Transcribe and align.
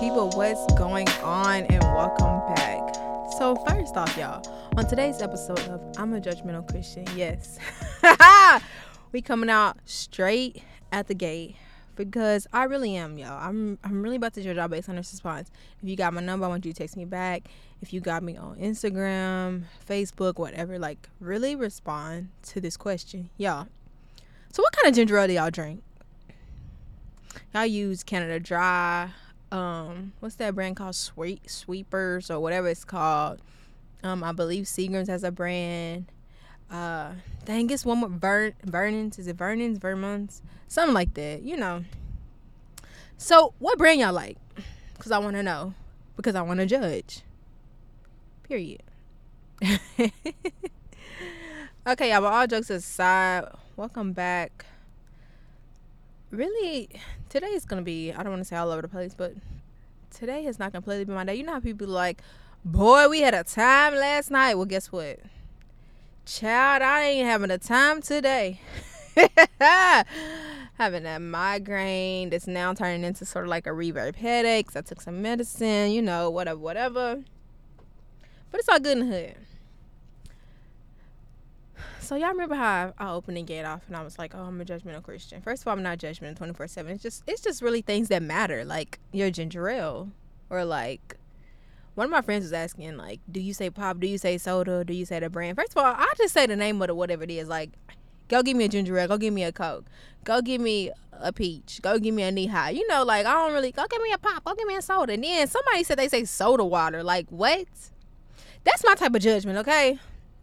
people, 0.00 0.30
what's 0.30 0.64
going 0.78 1.06
on? 1.22 1.64
And 1.64 1.82
welcome 1.82 2.54
back. 2.54 2.94
So, 3.36 3.54
first 3.68 3.98
off, 3.98 4.16
y'all, 4.16 4.42
on 4.78 4.88
today's 4.88 5.20
episode 5.20 5.60
of 5.68 5.82
I'm 5.98 6.14
a 6.14 6.20
Judgmental 6.22 6.66
Christian, 6.66 7.04
yes, 7.14 7.58
we 9.12 9.20
coming 9.20 9.50
out 9.50 9.76
straight 9.84 10.62
at 10.90 11.06
the 11.06 11.14
gate 11.14 11.54
because 11.96 12.46
I 12.50 12.64
really 12.64 12.96
am, 12.96 13.18
y'all. 13.18 13.46
I'm 13.46 13.78
I'm 13.84 14.02
really 14.02 14.16
about 14.16 14.32
to 14.34 14.42
judge 14.42 14.56
y'all 14.56 14.68
based 14.68 14.88
on 14.88 14.96
this 14.96 15.12
response. 15.12 15.50
If 15.82 15.88
you 15.90 15.96
got 15.96 16.14
my 16.14 16.22
number, 16.22 16.46
I 16.46 16.48
want 16.48 16.64
you 16.64 16.72
to 16.72 16.78
text 16.78 16.96
me 16.96 17.04
back. 17.04 17.42
If 17.82 17.92
you 17.92 18.00
got 18.00 18.22
me 18.22 18.38
on 18.38 18.56
Instagram, 18.56 19.64
Facebook, 19.86 20.38
whatever, 20.38 20.78
like 20.78 21.10
really 21.20 21.54
respond 21.54 22.30
to 22.44 22.60
this 22.62 22.78
question, 22.78 23.28
y'all. 23.36 23.66
So, 24.50 24.62
what 24.62 24.72
kind 24.72 24.88
of 24.88 24.94
ginger 24.94 25.18
ale 25.18 25.26
do 25.26 25.34
y'all 25.34 25.50
drink? 25.50 25.82
Y'all 27.52 27.66
use 27.66 28.02
Canada 28.02 28.40
Dry. 28.40 29.10
Um, 29.52 30.12
what's 30.20 30.36
that 30.36 30.54
brand 30.54 30.76
called? 30.76 30.94
Sweet 30.94 31.50
Sweepers 31.50 32.30
or 32.30 32.40
whatever 32.40 32.68
it's 32.68 32.84
called. 32.84 33.40
Um, 34.02 34.22
I 34.24 34.32
believe 34.32 34.64
Seagram's 34.64 35.08
has 35.08 35.24
a 35.24 35.30
brand. 35.30 36.06
Uh, 36.70 37.12
dang, 37.44 37.68
it's 37.70 37.84
one 37.84 37.98
more 37.98 38.08
Vern 38.08 38.54
Vernon's. 38.64 39.18
Is 39.18 39.26
it 39.26 39.36
Vernon's? 39.36 39.78
Vermont's? 39.78 40.40
Something 40.68 40.94
like 40.94 41.14
that. 41.14 41.42
You 41.42 41.56
know. 41.56 41.84
So, 43.18 43.54
what 43.58 43.76
brand 43.76 44.00
y'all 44.00 44.12
like? 44.12 44.38
Cause 44.98 45.12
I 45.12 45.18
want 45.18 45.36
to 45.36 45.42
know. 45.42 45.74
Because 46.16 46.34
I 46.34 46.42
want 46.42 46.60
to 46.60 46.66
judge. 46.66 47.22
Period. 48.44 48.82
okay, 51.86 52.10
y'all. 52.10 52.20
But 52.20 52.32
all 52.32 52.46
jokes 52.46 52.70
aside, 52.70 53.46
welcome 53.76 54.12
back 54.12 54.64
really 56.30 56.88
today 57.30 57.46
is 57.46 57.64
gonna 57.64 57.80
be 57.80 58.12
i 58.12 58.22
don't 58.22 58.32
want 58.32 58.40
to 58.40 58.44
say 58.44 58.56
all 58.56 58.70
over 58.70 58.82
the 58.82 58.88
place 58.88 59.14
but 59.16 59.32
today 60.10 60.42
has 60.42 60.58
not 60.58 60.72
completely 60.72 61.04
been 61.04 61.14
my 61.14 61.24
day. 61.24 61.36
You 61.36 61.44
know 61.44 61.52
how 61.52 61.60
people 61.60 61.86
like 61.86 62.20
boy 62.64 63.08
we 63.08 63.20
had 63.20 63.32
a 63.34 63.44
time 63.44 63.94
last 63.94 64.30
night. 64.30 64.56
Well 64.56 64.66
guess 64.66 64.92
what? 64.92 65.20
Child 66.26 66.82
i 66.82 67.02
ain't 67.02 67.26
having 67.26 67.50
a 67.50 67.58
time 67.58 68.02
today. 68.02 68.60
Having 70.78 71.06
a 71.06 71.18
migraine 71.20 72.30
that's 72.30 72.46
now 72.46 72.72
turning 72.72 73.04
into 73.04 73.24
sort 73.24 73.44
of 73.44 73.50
like 73.50 73.66
a 73.66 73.70
reverb 73.70 74.16
headache 74.16 74.68
i 74.74 74.80
took 74.80 75.00
some 75.00 75.20
medicine 75.20 75.90
you 75.90 76.02
know 76.02 76.30
whatever 76.30 76.58
whatever. 76.58 77.22
But 78.50 78.60
it's 78.60 78.68
all 78.68 78.80
good 78.80 78.98
in 78.98 79.08
the 79.08 79.16
hood 79.16 79.36
so 82.00 82.16
y'all 82.16 82.28
remember 82.28 82.54
how 82.54 82.92
I, 82.98 83.04
I 83.06 83.10
opened 83.12 83.36
the 83.36 83.42
gate 83.42 83.64
off 83.64 83.82
and 83.86 83.96
I 83.96 84.02
was 84.02 84.18
like, 84.18 84.34
"Oh, 84.34 84.42
I'm 84.42 84.60
a 84.60 84.64
judgmental 84.64 85.02
Christian." 85.02 85.42
First 85.42 85.62
of 85.62 85.68
all, 85.68 85.74
I'm 85.74 85.82
not 85.82 85.98
judgmental 85.98 86.36
24 86.36 86.68
seven. 86.68 86.92
It's 86.92 87.02
just 87.02 87.22
it's 87.26 87.42
just 87.42 87.62
really 87.62 87.82
things 87.82 88.08
that 88.08 88.22
matter, 88.22 88.64
like 88.64 88.98
your 89.12 89.30
ginger 89.30 89.68
ale, 89.68 90.10
or 90.48 90.64
like 90.64 91.16
one 91.94 92.04
of 92.06 92.10
my 92.10 92.22
friends 92.22 92.44
was 92.44 92.52
asking, 92.52 92.96
like, 92.96 93.20
"Do 93.30 93.40
you 93.40 93.52
say 93.52 93.70
pop? 93.70 94.00
Do 94.00 94.06
you 94.06 94.18
say 94.18 94.38
soda? 94.38 94.84
Do 94.84 94.92
you 94.92 95.04
say 95.04 95.20
the 95.20 95.30
brand?" 95.30 95.56
First 95.56 95.72
of 95.72 95.78
all, 95.78 95.94
I 95.96 96.12
just 96.16 96.34
say 96.34 96.46
the 96.46 96.56
name 96.56 96.80
of 96.80 96.88
the 96.88 96.94
whatever 96.94 97.24
it 97.24 97.30
is. 97.30 97.48
Like, 97.48 97.70
go 98.28 98.42
give 98.42 98.56
me 98.56 98.64
a 98.64 98.68
ginger 98.68 98.96
ale. 98.98 99.08
Go 99.08 99.18
give 99.18 99.34
me 99.34 99.44
a 99.44 99.52
coke. 99.52 99.84
Go 100.24 100.40
give 100.40 100.60
me 100.60 100.90
a 101.12 101.32
peach. 101.32 101.80
Go 101.82 101.98
give 101.98 102.14
me 102.14 102.22
a 102.22 102.32
Nehi. 102.32 102.74
You 102.74 102.86
know, 102.88 103.04
like 103.04 103.26
I 103.26 103.32
don't 103.32 103.52
really 103.52 103.72
go 103.72 103.86
give 103.88 104.02
me 104.02 104.12
a 104.12 104.18
pop. 104.18 104.44
Go 104.44 104.54
give 104.54 104.66
me 104.66 104.76
a 104.76 104.82
soda. 104.82 105.12
And 105.12 105.24
then 105.24 105.46
somebody 105.46 105.84
said 105.84 105.98
they 105.98 106.08
say 106.08 106.24
soda 106.24 106.64
water. 106.64 107.02
Like 107.02 107.26
what? 107.30 107.66
That's 108.64 108.84
my 108.84 108.94
type 108.94 109.14
of 109.14 109.22
judgment. 109.22 109.58
Okay, 109.58 109.98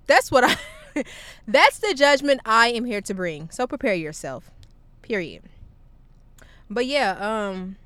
that's 0.06 0.32
what 0.32 0.44
I. 0.44 0.56
That's 1.48 1.80
the 1.80 1.94
judgment 1.94 2.42
I 2.46 2.70
am 2.70 2.86
here 2.86 3.02
to 3.02 3.14
bring. 3.14 3.50
So 3.50 3.68
prepare 3.68 3.94
yourself. 3.94 4.52
Period. 5.02 5.44
But 6.70 6.86
yeah, 6.86 7.12
um 7.20 7.78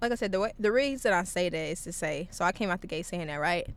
like 0.00 0.12
I 0.12 0.14
said, 0.14 0.32
the 0.32 0.40
way, 0.40 0.52
the 0.58 0.72
reason 0.72 1.12
I 1.12 1.24
say 1.24 1.48
that 1.48 1.56
is 1.56 1.82
to 1.82 1.92
say, 1.92 2.28
so 2.30 2.44
I 2.44 2.52
came 2.52 2.70
out 2.70 2.80
the 2.80 2.86
gate 2.86 3.06
saying 3.06 3.26
that, 3.26 3.36
right? 3.36 3.68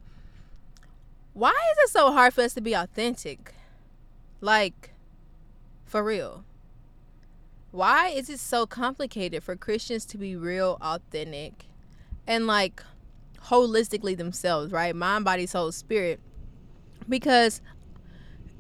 Why 1.34 1.50
is 1.50 1.90
it 1.90 1.92
so 1.92 2.12
hard 2.12 2.34
for 2.34 2.42
us 2.42 2.54
to 2.54 2.62
be 2.62 2.74
authentic? 2.74 3.54
Like, 4.40 4.92
for 5.86 6.04
real. 6.04 6.46
Why 7.72 8.10
is 8.10 8.30
it 8.30 8.40
so 8.40 8.66
complicated 8.66 9.44
for 9.44 9.56
Christians 9.56 10.06
to 10.06 10.18
be 10.18 10.36
real, 10.36 10.78
authentic, 10.80 11.66
and 12.28 12.48
like 12.48 12.84
holistically 13.48 14.16
themselves, 14.16 14.72
right? 14.72 14.96
Mind, 14.96 15.26
body, 15.26 15.46
soul, 15.46 15.72
spirit. 15.72 16.20
Because 17.10 17.62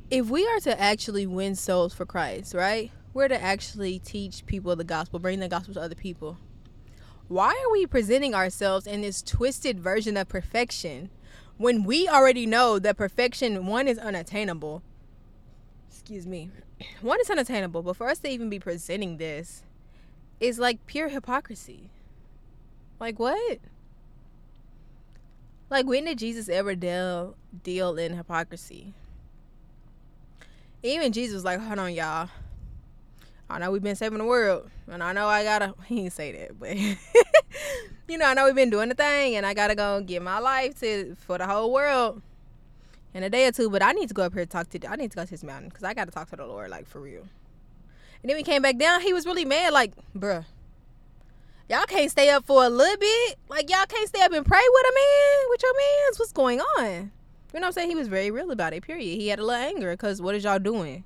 if 0.09 0.29
we 0.29 0.47
are 0.47 0.59
to 0.61 0.79
actually 0.79 1.25
win 1.25 1.55
souls 1.55 1.93
for 1.93 2.05
Christ, 2.05 2.53
right? 2.53 2.91
We're 3.13 3.27
to 3.27 3.41
actually 3.41 3.99
teach 3.99 4.45
people 4.45 4.75
the 4.75 4.83
gospel, 4.83 5.19
bring 5.19 5.39
the 5.39 5.47
gospel 5.47 5.73
to 5.75 5.81
other 5.81 5.95
people. 5.95 6.37
Why 7.27 7.49
are 7.65 7.71
we 7.71 7.85
presenting 7.85 8.35
ourselves 8.35 8.85
in 8.85 9.01
this 9.01 9.21
twisted 9.21 9.79
version 9.79 10.17
of 10.17 10.27
perfection 10.27 11.09
when 11.57 11.83
we 11.83 12.07
already 12.07 12.45
know 12.45 12.79
that 12.79 12.97
perfection, 12.97 13.65
one, 13.65 13.87
is 13.87 13.97
unattainable? 13.97 14.83
Excuse 15.89 16.27
me. 16.27 16.49
One 17.01 17.21
is 17.21 17.29
unattainable, 17.29 17.81
but 17.81 17.95
for 17.95 18.09
us 18.09 18.19
to 18.19 18.29
even 18.29 18.49
be 18.49 18.59
presenting 18.59 19.17
this 19.17 19.63
is 20.39 20.59
like 20.59 20.85
pure 20.85 21.09
hypocrisy. 21.09 21.91
Like, 22.99 23.19
what? 23.19 23.59
Like, 25.69 25.85
when 25.85 26.05
did 26.05 26.17
Jesus 26.17 26.49
ever 26.49 26.75
deal, 26.75 27.35
deal 27.63 27.97
in 27.97 28.17
hypocrisy? 28.17 28.93
Even 30.83 31.11
Jesus 31.11 31.33
was 31.33 31.45
like, 31.45 31.59
hold 31.59 31.79
on, 31.79 31.93
y'all. 31.93 32.29
I 33.49 33.59
know 33.59 33.71
we've 33.71 33.83
been 33.83 33.95
saving 33.95 34.17
the 34.17 34.25
world, 34.25 34.69
and 34.87 35.03
I 35.03 35.13
know 35.13 35.27
I 35.27 35.43
gotta. 35.43 35.73
He 35.85 35.95
didn't 35.95 36.13
say 36.13 36.31
that, 36.31 36.59
but 36.59 36.75
you 38.07 38.17
know, 38.17 38.25
I 38.25 38.33
know 38.33 38.45
we've 38.45 38.55
been 38.55 38.69
doing 38.69 38.89
the 38.89 38.95
thing, 38.95 39.35
and 39.35 39.45
I 39.45 39.53
gotta 39.53 39.75
go 39.75 40.01
give 40.01 40.23
my 40.23 40.39
life 40.39 40.79
to 40.79 41.15
for 41.15 41.37
the 41.37 41.45
whole 41.45 41.71
world 41.71 42.21
in 43.13 43.23
a 43.23 43.29
day 43.29 43.47
or 43.47 43.51
two. 43.51 43.69
But 43.69 43.83
I 43.83 43.91
need 43.91 44.07
to 44.07 44.13
go 44.13 44.23
up 44.23 44.33
here 44.33 44.41
and 44.41 44.51
talk 44.51 44.69
to. 44.71 44.87
I 44.89 44.95
need 44.95 45.11
to 45.11 45.15
go 45.15 45.23
to 45.23 45.29
this 45.29 45.43
mountain 45.43 45.69
because 45.69 45.83
I 45.83 45.93
gotta 45.93 46.11
talk 46.11 46.29
to 46.31 46.35
the 46.35 46.45
Lord, 46.45 46.69
like 46.69 46.87
for 46.87 46.99
real. 46.99 47.27
And 48.21 48.29
then 48.29 48.37
we 48.37 48.43
came 48.43 48.61
back 48.61 48.77
down. 48.77 49.01
He 49.01 49.13
was 49.13 49.25
really 49.25 49.45
mad, 49.45 49.73
like, 49.73 49.91
bruh, 50.17 50.45
y'all 51.69 51.85
can't 51.85 52.09
stay 52.09 52.29
up 52.29 52.45
for 52.45 52.63
a 52.63 52.69
little 52.69 52.97
bit. 52.97 53.37
Like 53.49 53.69
y'all 53.69 53.85
can't 53.87 54.07
stay 54.07 54.21
up 54.21 54.31
and 54.31 54.45
pray 54.45 54.61
with 54.73 54.85
a 54.85 54.95
man, 54.95 55.49
with 55.49 55.61
your 55.61 55.73
mans. 55.75 56.19
What's 56.19 56.31
going 56.31 56.59
on? 56.59 57.11
You 57.53 57.59
know 57.59 57.65
what 57.65 57.67
I'm 57.67 57.73
saying? 57.73 57.89
He 57.89 57.95
was 57.95 58.07
very 58.07 58.31
real 58.31 58.49
about 58.49 58.73
it, 58.73 58.83
period. 58.83 59.19
He 59.19 59.27
had 59.27 59.37
a 59.37 59.45
little 59.45 59.61
anger 59.61 59.91
because 59.91 60.21
what 60.21 60.33
is 60.33 60.43
y'all 60.43 60.57
doing? 60.57 61.03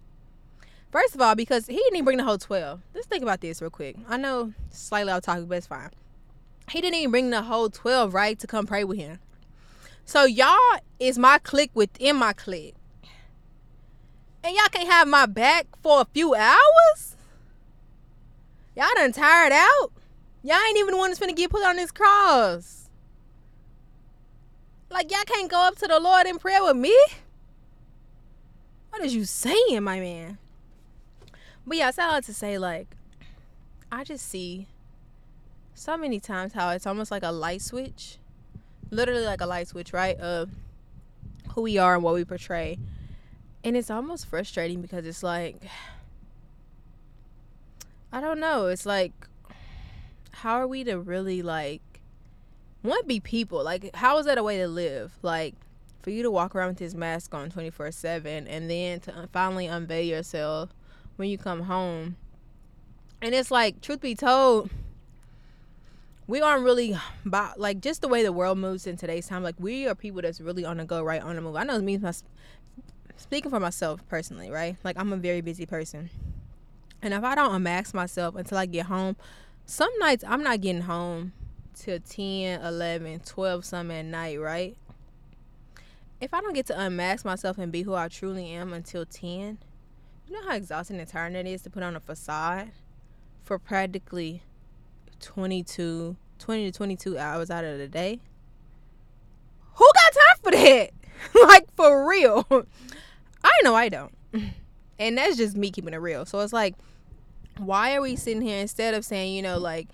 First 0.92 1.14
of 1.14 1.22
all, 1.22 1.36
because 1.36 1.68
he 1.68 1.76
didn't 1.76 1.96
even 1.96 2.06
bring 2.06 2.18
the 2.18 2.24
whole 2.24 2.38
12. 2.38 2.80
Let's 2.96 3.08
think 3.08 3.22
about 3.22 3.42
this 3.42 3.62
real 3.62 3.70
quick. 3.70 3.98
I 4.08 4.16
know 4.16 4.54
slightly 4.70 5.12
off 5.12 5.24
topic, 5.24 5.50
but 5.50 5.58
it's 5.58 5.68
fine. 5.68 5.90
He 6.70 6.80
didn't 6.80 6.96
even 6.96 7.12
bring 7.12 7.30
the 7.30 7.42
whole 7.42 7.70
12, 7.70 8.14
right, 8.14 8.40
to 8.40 8.48
come 8.48 8.66
pray 8.66 8.86
with 8.86 8.98
him. 8.98 9.20
So 10.06 10.24
y'all 10.24 10.58
is 11.00 11.18
my 11.18 11.38
clique 11.40 11.72
within 11.74 12.16
my 12.16 12.32
clique. 12.32 12.76
And 14.44 14.56
y'all 14.56 14.70
can't 14.72 14.88
have 14.88 15.10
my 15.10 15.26
back 15.26 15.68
for 15.84 16.00
a 16.00 16.06
few 16.06 16.34
hours? 16.34 17.18
Y'all 18.76 18.88
done 18.96 19.12
tired 19.12 19.52
out? 19.52 19.92
Y'all 20.44 20.56
ain't 20.68 20.78
even 20.78 20.92
the 20.92 20.98
one 20.98 21.10
that's 21.10 21.20
finna 21.20 21.36
get 21.36 21.50
put 21.50 21.66
on 21.66 21.76
this 21.76 21.92
cross. 21.92 22.77
Like 24.90 25.12
y'all 25.12 25.24
can't 25.26 25.52
go 25.52 25.60
up 25.60 25.78
to 25.78 25.88
the 25.88 26.00
Lord 26.00 26.28
in 26.28 26.40
prayer 26.40 26.64
with 26.64 26.78
me? 26.78 26.96
What 28.90 29.04
is 29.04 29.14
you 29.14 29.26
saying, 29.26 29.84
my 29.84 30.00
man? 30.00 30.38
But 31.66 31.78
yeah, 31.78 31.88
I 31.88 31.92
said 31.92 32.22
to 32.22 32.34
say 32.34 32.58
like 32.58 32.88
I 33.92 34.04
just 34.04 34.28
see 34.28 34.68
so 35.74 35.98
many 35.98 36.20
times 36.20 36.54
how 36.54 36.70
it's 36.72 36.88
almost 36.88 37.12
like 37.12 37.24
a 37.24 37.32
light 37.32 37.62
switch. 37.62 38.18
Literally 38.90 39.26
like 39.26 39.42
a 39.42 39.46
light 39.46 39.68
switch, 39.68 39.94
right? 39.94 40.18
Of 40.18 40.50
who 41.54 41.62
we 41.62 41.78
are 41.78 41.96
and 41.96 42.04
what 42.04 42.14
we 42.14 42.24
portray. 42.24 42.80
And 43.64 43.76
it's 43.76 43.92
almost 43.92 44.28
frustrating 44.28 44.82
because 44.82 45.06
it's 45.06 45.24
like 45.24 45.64
I 48.12 48.22
don't 48.22 48.40
know. 48.40 48.68
It's 48.68 48.86
like 48.86 49.12
how 50.32 50.54
are 50.54 50.68
we 50.68 50.84
to 50.86 50.98
really 50.98 51.42
like 51.42 51.82
one 52.82 53.06
be 53.08 53.20
people. 53.20 53.64
Like, 53.64 53.96
how 53.96 54.18
is 54.18 54.26
that 54.26 54.38
a 54.38 54.44
way 54.44 54.58
to 54.60 54.68
live? 54.68 55.18
Like, 55.22 55.56
for 56.02 56.12
you 56.12 56.24
to 56.24 56.32
walk 56.32 56.56
around 56.56 56.70
with 56.70 56.78
this 56.78 56.94
mask 56.94 57.34
on 57.34 57.50
24 57.50 57.92
7 57.92 58.48
and 58.48 58.70
then 58.70 59.00
to 59.02 59.28
finally 59.34 59.68
unveil 59.68 60.06
yourself 60.06 60.70
when 61.18 61.30
you 61.30 61.38
come 61.38 61.64
home. 61.64 62.16
And 63.22 63.34
it's 63.34 63.52
like, 63.52 63.82
truth 63.82 64.00
be 64.00 64.16
told, 64.16 64.70
we 66.28 66.40
aren't 66.40 66.64
really 66.64 66.98
like 67.58 67.82
just 67.82 68.02
the 68.02 68.08
way 68.08 68.22
the 68.24 68.32
world 68.32 68.58
moves 68.58 68.86
in 68.86 68.96
today's 68.96 69.28
time. 69.28 69.44
Like, 69.44 69.56
we 69.60 69.88
are 69.88 69.96
people 69.96 70.22
that's 70.22 70.40
really 70.40 70.66
on 70.66 70.78
the 70.78 70.86
go, 70.86 71.04
right? 71.04 71.22
On 71.22 71.36
the 71.36 71.42
move. 71.42 71.56
I 71.56 71.64
know 71.64 71.80
means 71.80 72.02
my, 72.02 72.14
speaking 73.18 73.50
for 73.50 73.60
myself 73.60 74.02
personally, 74.08 74.52
right? 74.52 74.78
Like, 74.84 74.98
I'm 75.00 75.12
a 75.12 75.18
very 75.18 75.42
busy 75.42 75.66
person. 75.66 76.10
And 77.02 77.14
if 77.14 77.24
I 77.24 77.36
don't 77.36 77.54
unmask 77.54 77.94
myself 77.94 78.36
until 78.36 78.58
I 78.58 78.66
get 78.66 78.86
home, 78.86 79.16
some 79.66 79.92
nights 80.00 80.24
I'm 80.28 80.44
not 80.44 80.62
getting 80.62 80.84
home 80.84 81.34
till 81.80 82.00
10, 82.00 82.62
11, 82.62 83.22
12 83.22 83.66
some 83.66 83.92
at 83.92 84.06
night, 84.06 84.40
right? 84.40 84.78
If 86.20 86.34
I 86.34 86.42
don't 86.42 86.54
get 86.54 86.66
to 86.68 86.80
unmask 86.80 87.26
myself 87.26 87.58
and 87.58 87.72
be 87.72 87.84
who 87.84 87.94
I 87.94 88.08
truly 88.08 88.50
am 88.52 88.74
until 88.74 89.06
10, 89.06 89.60
you 90.28 90.34
know 90.34 90.48
how 90.48 90.56
exhausting 90.56 91.00
and 91.00 91.08
tiring 91.08 91.36
it 91.36 91.46
is 91.46 91.62
to 91.64 91.70
put 91.70 91.84
on 91.84 91.96
a 91.96 92.00
facade 92.00 92.72
for 93.44 93.60
practically 93.60 94.42
22, 95.20 96.16
20 96.40 96.72
to 96.72 96.78
22 96.78 97.18
hours 97.18 97.52
out 97.52 97.64
of 97.64 97.78
the 97.78 97.88
day. 97.88 98.20
Who 99.76 99.86
got 99.86 100.14
time 100.14 100.44
for 100.44 100.52
that? 100.52 100.90
like 101.48 101.76
for 101.76 102.08
real. 102.08 102.48
I 103.44 103.52
know 103.64 103.76
I 103.76 103.90
don't. 103.90 104.14
And 105.00 105.18
that's 105.18 105.38
just 105.38 105.56
me 105.56 105.70
keeping 105.70 105.94
it 105.94 105.98
real. 105.98 106.26
So 106.26 106.40
it's 106.40 106.54
like 106.54 106.76
why 107.60 107.96
are 107.96 108.02
we 108.02 108.16
sitting 108.16 108.42
here 108.42 108.60
instead 108.60 108.94
of 108.94 109.06
saying, 109.06 109.36
you 109.36 109.42
know, 109.42 109.58
like 109.58 109.88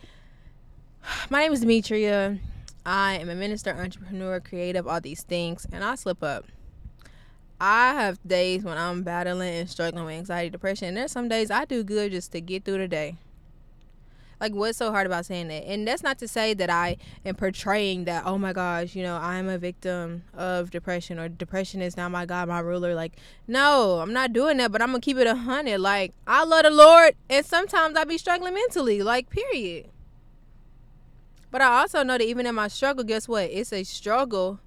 my 1.29 1.41
name 1.41 1.53
is 1.53 1.61
Demetria. 1.61 2.37
I 2.85 3.15
am 3.15 3.29
a 3.29 3.35
minister, 3.35 3.71
entrepreneur, 3.71 4.39
creative, 4.39 4.87
all 4.87 5.01
these 5.01 5.23
things, 5.23 5.65
and 5.71 5.83
I 5.83 5.95
slip 5.95 6.21
up. 6.21 6.45
I 7.59 7.93
have 7.93 8.19
days 8.27 8.63
when 8.63 8.77
I'm 8.77 9.03
battling 9.03 9.55
and 9.55 9.69
struggling 9.69 10.05
with 10.05 10.15
anxiety, 10.15 10.49
depression, 10.49 10.89
and 10.89 10.97
there's 10.97 11.11
some 11.11 11.29
days 11.29 11.49
I 11.49 11.65
do 11.65 11.83
good 11.83 12.11
just 12.11 12.31
to 12.33 12.41
get 12.41 12.65
through 12.65 12.79
the 12.79 12.87
day. 12.87 13.15
Like, 14.41 14.53
what's 14.53 14.77
so 14.77 14.91
hard 14.91 15.07
about 15.07 15.25
saying 15.25 15.47
that? 15.47 15.63
And 15.65 15.87
that's 15.87 16.03
not 16.03 16.19
to 16.19 16.27
say 16.27 16.53
that 16.55 16.69
I 16.69 16.97
am 17.23 17.35
portraying 17.35 18.03
that, 18.05 18.25
oh 18.25 18.37
my 18.37 18.51
gosh, 18.51 18.93
you 18.93 19.01
know, 19.01 19.15
I'm 19.15 19.47
a 19.47 19.57
victim 19.57 20.23
of 20.33 20.69
depression 20.69 21.17
or 21.17 21.29
depression 21.29 21.81
is 21.81 21.95
not 21.95 22.11
my 22.11 22.25
God, 22.25 22.49
my 22.49 22.59
ruler. 22.59 22.93
Like, 22.93 23.13
no, 23.47 23.99
I'm 24.01 24.11
not 24.11 24.33
doing 24.33 24.57
that, 24.57 24.73
but 24.73 24.81
I'm 24.81 24.89
going 24.89 24.99
to 24.99 25.05
keep 25.05 25.15
it 25.15 25.27
a 25.27 25.35
hundred. 25.35 25.79
Like, 25.79 26.13
I 26.27 26.43
love 26.43 26.63
the 26.63 26.71
Lord, 26.71 27.15
and 27.29 27.45
sometimes 27.45 27.95
I 27.95 28.03
be 28.03 28.17
struggling 28.17 28.53
mentally, 28.55 29.01
like, 29.01 29.29
period. 29.29 29.87
But 31.53 31.61
I 31.61 31.81
also 31.81 32.01
know 32.01 32.17
that 32.17 32.25
even 32.25 32.47
in 32.47 32.55
my 32.55 32.67
struggle, 32.67 33.03
guess 33.03 33.27
what? 33.27 33.43
It's 33.51 33.71
a 33.71 33.83
struggle, 33.83 34.59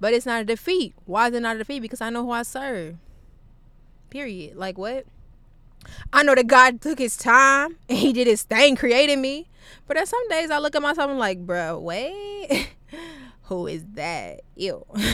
but 0.00 0.12
it's 0.12 0.26
not 0.26 0.42
a 0.42 0.44
defeat. 0.44 0.92
Why 1.04 1.28
is 1.28 1.34
it 1.34 1.38
not 1.38 1.54
a 1.54 1.60
defeat? 1.60 1.78
Because 1.78 2.00
I 2.00 2.10
know 2.10 2.24
who 2.24 2.32
I 2.32 2.42
serve. 2.42 2.96
Period. 4.10 4.56
Like, 4.56 4.76
what? 4.76 5.06
I 6.12 6.24
know 6.24 6.34
that 6.34 6.48
God 6.48 6.80
took 6.80 6.98
his 6.98 7.16
time 7.16 7.76
and 7.88 7.96
he 7.96 8.12
did 8.12 8.26
his 8.26 8.42
thing 8.42 8.74
creating 8.74 9.20
me. 9.20 9.46
But 9.86 9.96
at 9.96 10.08
some 10.08 10.28
days 10.28 10.50
I 10.50 10.58
look 10.58 10.74
at 10.74 10.82
myself 10.82 11.04
and 11.04 11.12
I'm 11.12 11.18
like, 11.18 11.38
bro, 11.38 11.78
wait. 11.78 12.68
Who 13.44 13.68
is 13.68 13.84
that? 13.92 14.40
Ew. 14.56 14.84
but 14.92 15.06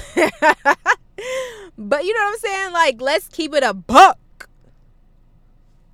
you 2.02 2.14
know 2.14 2.25
what 2.25 2.32
I'm 2.32 2.38
saying? 2.38 2.72
Like, 2.72 2.99
let's 3.02 3.28
keep 3.28 3.52
it 3.55 3.62
a 3.62 3.75
buck. 3.75 4.49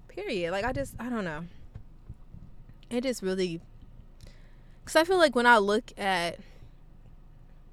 Period. 0.07 0.53
Like 0.53 0.65
I 0.65 0.73
just 0.73 0.95
I 1.01 1.09
don't 1.09 1.25
know. 1.25 1.47
It 2.91 3.03
just 3.03 3.25
really 3.25 3.61
cuz 4.87 4.97
I 4.97 5.05
feel 5.05 5.19
like 5.19 5.37
when 5.37 5.47
I 5.47 5.59
look 5.59 5.93
at 5.99 6.39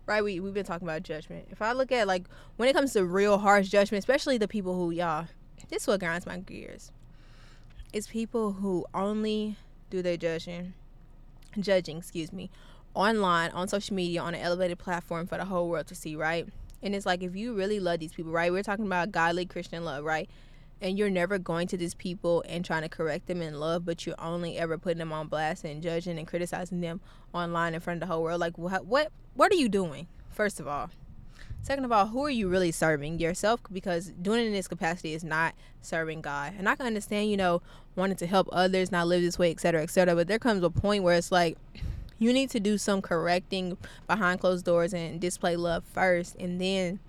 right 0.06 0.24
we 0.24 0.42
we've 0.42 0.54
been 0.54 0.66
talking 0.66 0.88
about 0.88 1.04
judgment. 1.04 1.48
If 1.50 1.62
I 1.62 1.72
look 1.72 1.92
at 1.92 2.06
like 2.08 2.26
when 2.58 2.68
it 2.68 2.74
comes 2.74 2.92
to 2.94 3.06
real 3.06 3.38
harsh 3.38 3.70
judgment, 3.70 4.00
especially 4.00 4.38
the 4.38 4.48
people 4.48 4.76
who 4.76 4.92
y'all 4.92 5.28
this 5.74 5.88
what 5.88 6.00
grinds 6.00 6.26
my 6.26 6.38
gears. 6.38 6.92
It's 7.92 8.08
people 8.08 8.54
who 8.54 8.86
only 8.94 9.56
do 9.90 10.02
their 10.02 10.18
judging, 10.18 10.74
judging, 11.60 11.98
excuse 11.98 12.32
me, 12.32 12.50
online 12.94 13.50
on 13.52 13.68
social 13.68 13.96
media 13.96 14.22
on 14.22 14.36
an 14.36 14.42
elevated 14.42 14.78
platform 14.78 15.26
for 15.26 15.38
the 15.38 15.46
whole 15.46 15.70
world 15.70 15.88
to 15.88 15.96
see, 15.96 16.16
right? 16.16 16.48
And 16.82 16.94
it's 16.96 17.06
like 17.06 17.24
if 17.24 17.36
you 17.36 17.54
really 17.54 17.80
love 17.80 18.00
these 18.00 18.14
people, 18.14 18.32
right? 18.32 18.52
We're 18.52 18.64
talking 18.64 18.86
about 18.86 19.12
godly 19.12 19.46
Christian 19.46 19.84
love, 19.84 20.04
right? 20.04 20.30
And 20.84 21.00
you're 21.00 21.10
never 21.10 21.40
going 21.40 21.68
to 21.70 21.78
these 21.78 21.96
people 21.96 22.44
and 22.48 22.64
trying 22.64 22.84
to 22.84 22.90
correct 22.90 23.28
them 23.28 23.42
in 23.42 23.60
love, 23.60 23.86
but 23.86 24.06
you're 24.06 24.20
only 24.20 24.58
ever 24.58 24.78
putting 24.78 25.00
them 25.00 25.14
on 25.14 25.30
blast 25.30 25.64
and 25.64 25.82
judging 25.82 26.20
and 26.20 26.28
criticizing 26.28 26.82
them 26.82 27.00
online 27.34 27.74
in 27.74 27.80
front 27.80 28.04
of 28.04 28.08
the 28.08 28.14
whole 28.14 28.22
world. 28.22 28.42
Like, 28.42 28.58
what, 28.58 28.86
what, 28.86 29.12
what 29.34 29.52
are 29.52 29.56
you 29.56 29.70
doing? 29.70 30.08
First 30.30 30.60
of 30.60 30.68
all, 30.68 30.92
Second 31.64 31.86
of 31.86 31.94
all, 31.94 32.08
who 32.08 32.26
are 32.26 32.30
you 32.30 32.50
really 32.50 32.74
serving? 32.74 33.20
Yourself? 33.20 33.62
Because 33.72 34.12
doing 34.22 34.42
it 34.42 34.48
in 34.48 34.52
this 34.52 34.68
capacity 34.68 35.14
is 35.14 35.24
not 35.24 35.56
serving 35.82 36.20
God. 36.20 36.56
And 36.58 36.68
I 36.68 36.76
can 36.76 36.86
understand, 36.86 37.32
you 37.32 37.38
know, 37.38 37.62
wanting 37.96 38.18
to 38.18 38.28
help 38.28 38.50
others 38.52 38.92
not 38.92 39.08
live 39.08 39.22
this 39.22 39.40
way, 39.40 39.50
et 39.50 39.62
cetera, 39.62 39.82
et 39.82 39.90
cetera. 39.90 40.14
But 40.14 40.28
there 40.28 40.40
comes 40.40 40.62
a 40.62 40.70
point 40.70 41.06
where 41.06 41.16
it's 41.16 41.32
like, 41.32 41.58
you 42.20 42.34
need 42.34 42.50
to 42.50 42.60
do 42.60 42.78
some 42.78 43.02
correcting 43.02 43.78
behind 44.08 44.42
closed 44.42 44.66
doors 44.66 44.94
and 44.94 45.22
display 45.22 45.56
love 45.56 45.86
first. 45.86 46.36
And 46.36 46.60
then 46.60 47.00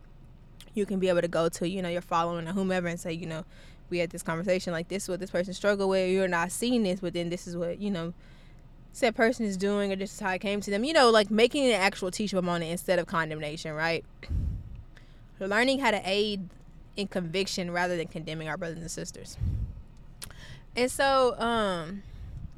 you 0.74 0.86
can 0.86 0.98
be 0.98 1.08
able 1.08 1.20
to 1.20 1.28
go 1.28 1.48
to, 1.48 1.68
you 1.68 1.82
know, 1.82 1.88
your 1.88 2.02
following 2.02 2.46
or 2.46 2.52
whomever 2.52 2.88
and 2.88 2.98
say, 2.98 3.12
you 3.12 3.26
know, 3.26 3.44
we 3.90 3.98
had 3.98 4.10
this 4.10 4.22
conversation 4.22 4.72
like 4.72 4.88
this 4.88 5.04
is 5.04 5.08
what 5.08 5.20
this 5.20 5.30
person 5.30 5.54
struggled 5.54 5.90
with. 5.90 6.10
You're 6.10 6.28
not 6.28 6.52
seeing 6.52 6.82
this, 6.82 7.00
but 7.00 7.12
then 7.12 7.30
this 7.30 7.46
is 7.46 7.56
what, 7.56 7.80
you 7.80 7.90
know, 7.90 8.12
said 8.92 9.14
person 9.14 9.44
is 9.44 9.56
doing 9.56 9.92
or 9.92 9.96
this 9.96 10.12
is 10.12 10.20
how 10.20 10.30
it 10.30 10.40
came 10.40 10.60
to 10.60 10.70
them. 10.70 10.84
You 10.84 10.92
know, 10.92 11.10
like 11.10 11.30
making 11.30 11.66
an 11.66 11.80
actual 11.80 12.10
teachable 12.10 12.42
moment 12.42 12.70
instead 12.70 12.98
of 12.98 13.06
condemnation, 13.06 13.72
right? 13.72 14.04
Learning 15.40 15.78
how 15.80 15.90
to 15.90 16.00
aid 16.04 16.48
in 16.96 17.08
conviction 17.08 17.70
rather 17.70 17.96
than 17.96 18.06
condemning 18.06 18.48
our 18.48 18.56
brothers 18.56 18.78
and 18.78 18.90
sisters. 18.90 19.36
And 20.76 20.90
so, 20.90 21.38
um, 21.38 22.02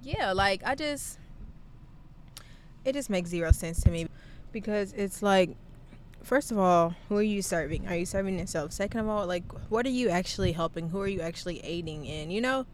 yeah, 0.02 0.32
like 0.32 0.62
I 0.64 0.74
just 0.74 1.18
it 2.84 2.92
just 2.92 3.10
makes 3.10 3.30
zero 3.30 3.50
sense 3.50 3.80
to 3.82 3.90
me 3.90 4.08
because 4.52 4.92
it's 4.92 5.22
like 5.22 5.56
first 6.26 6.50
of 6.50 6.58
all, 6.58 6.94
who 7.08 7.16
are 7.16 7.22
you 7.22 7.40
serving? 7.40 7.86
Are 7.86 7.94
you 7.94 8.04
serving 8.04 8.36
yourself? 8.36 8.72
Second 8.72 9.00
of 9.00 9.08
all, 9.08 9.26
like 9.26 9.44
what 9.70 9.86
are 9.86 9.90
you 9.90 10.08
actually 10.08 10.52
helping? 10.52 10.88
Who 10.90 11.00
are 11.00 11.06
you 11.06 11.20
actually 11.20 11.60
aiding 11.64 12.04
in, 12.04 12.32
you 12.32 12.40
know? 12.40 12.66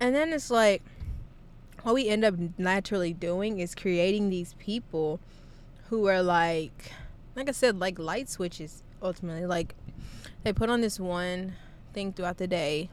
And 0.00 0.14
then 0.14 0.32
it's 0.32 0.50
like 0.50 0.82
what 1.84 1.94
we 1.94 2.08
end 2.08 2.24
up 2.24 2.34
naturally 2.58 3.12
doing 3.12 3.60
is 3.60 3.74
creating 3.74 4.30
these 4.30 4.54
people 4.54 5.20
who 5.90 6.08
are 6.08 6.22
like 6.22 6.92
like 7.36 7.48
I 7.48 7.52
said, 7.52 7.78
like 7.78 8.00
light 8.00 8.28
switches 8.28 8.82
ultimately. 9.00 9.46
Like 9.46 9.76
they 10.42 10.52
put 10.52 10.68
on 10.68 10.80
this 10.80 10.98
one 10.98 11.54
thing 11.92 12.12
throughout 12.12 12.38
the 12.38 12.48
day 12.48 12.90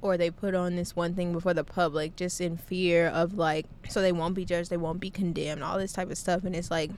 or 0.00 0.16
they 0.16 0.30
put 0.30 0.54
on 0.54 0.76
this 0.76 0.94
one 0.94 1.14
thing 1.14 1.32
before 1.32 1.54
the 1.54 1.64
public 1.64 2.14
just 2.14 2.40
in 2.40 2.56
fear 2.56 3.08
of 3.08 3.34
like 3.34 3.66
so 3.88 4.00
they 4.00 4.12
won't 4.12 4.36
be 4.36 4.44
judged, 4.44 4.70
they 4.70 4.76
won't 4.76 5.00
be 5.00 5.10
condemned, 5.10 5.64
all 5.64 5.76
this 5.76 5.92
type 5.92 6.08
of 6.08 6.18
stuff 6.18 6.44
and 6.44 6.54
it's 6.54 6.70
like 6.70 6.92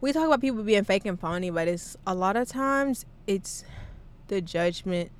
we 0.00 0.12
talk 0.12 0.26
about 0.26 0.40
people 0.40 0.62
being 0.62 0.84
fake 0.84 1.06
and 1.06 1.18
phony, 1.18 1.50
but 1.50 1.68
it's 1.68 1.96
a 2.06 2.14
lot 2.14 2.36
of 2.36 2.48
times 2.48 3.06
it's 3.26 3.64
the 4.28 4.40
judgment 4.40 5.10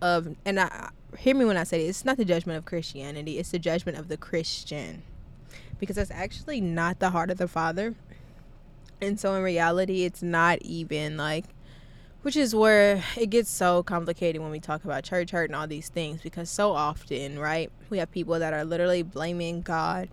of 0.00 0.36
and 0.44 0.60
I 0.60 0.90
hear 1.16 1.34
me 1.34 1.44
when 1.44 1.56
I 1.56 1.64
say 1.64 1.84
it, 1.84 1.88
it's 1.88 2.04
not 2.04 2.16
the 2.16 2.24
judgment 2.24 2.58
of 2.58 2.64
Christianity, 2.64 3.38
it's 3.38 3.50
the 3.50 3.58
judgment 3.58 3.98
of 3.98 4.08
the 4.08 4.16
Christian. 4.16 5.02
Because 5.78 5.96
that's 5.96 6.10
actually 6.10 6.60
not 6.60 6.98
the 6.98 7.10
heart 7.10 7.30
of 7.30 7.38
the 7.38 7.48
Father. 7.48 7.94
And 9.00 9.18
so 9.18 9.34
in 9.34 9.42
reality, 9.42 10.04
it's 10.04 10.22
not 10.22 10.60
even 10.62 11.16
like, 11.16 11.44
which 12.22 12.36
is 12.36 12.54
where 12.54 13.02
it 13.16 13.30
gets 13.30 13.48
so 13.48 13.84
complicated 13.84 14.42
when 14.42 14.50
we 14.50 14.58
talk 14.58 14.84
about 14.84 15.04
church 15.04 15.30
hurt 15.30 15.48
and 15.48 15.56
all 15.56 15.68
these 15.68 15.88
things 15.88 16.20
because 16.20 16.50
so 16.50 16.72
often, 16.72 17.38
right, 17.38 17.70
we 17.90 17.98
have 17.98 18.10
people 18.10 18.38
that 18.40 18.52
are 18.52 18.64
literally 18.64 19.02
blaming 19.02 19.62
God, 19.62 20.08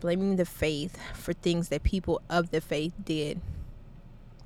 blaming 0.00 0.36
the 0.36 0.44
faith 0.44 0.98
for 1.14 1.32
things 1.32 1.68
that 1.68 1.82
people 1.82 2.20
of 2.28 2.50
the 2.50 2.60
faith 2.60 2.92
did. 3.04 3.40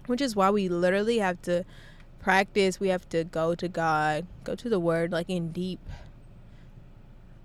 Which 0.06 0.20
is 0.20 0.36
why 0.36 0.50
we 0.50 0.68
literally 0.68 1.18
have 1.18 1.40
to 1.42 1.64
practice, 2.20 2.80
we 2.80 2.88
have 2.88 3.08
to 3.10 3.24
go 3.24 3.54
to 3.54 3.68
God, 3.68 4.26
go 4.44 4.54
to 4.54 4.68
the 4.68 4.80
Word, 4.80 5.12
like 5.12 5.30
in 5.30 5.52
deep 5.52 5.80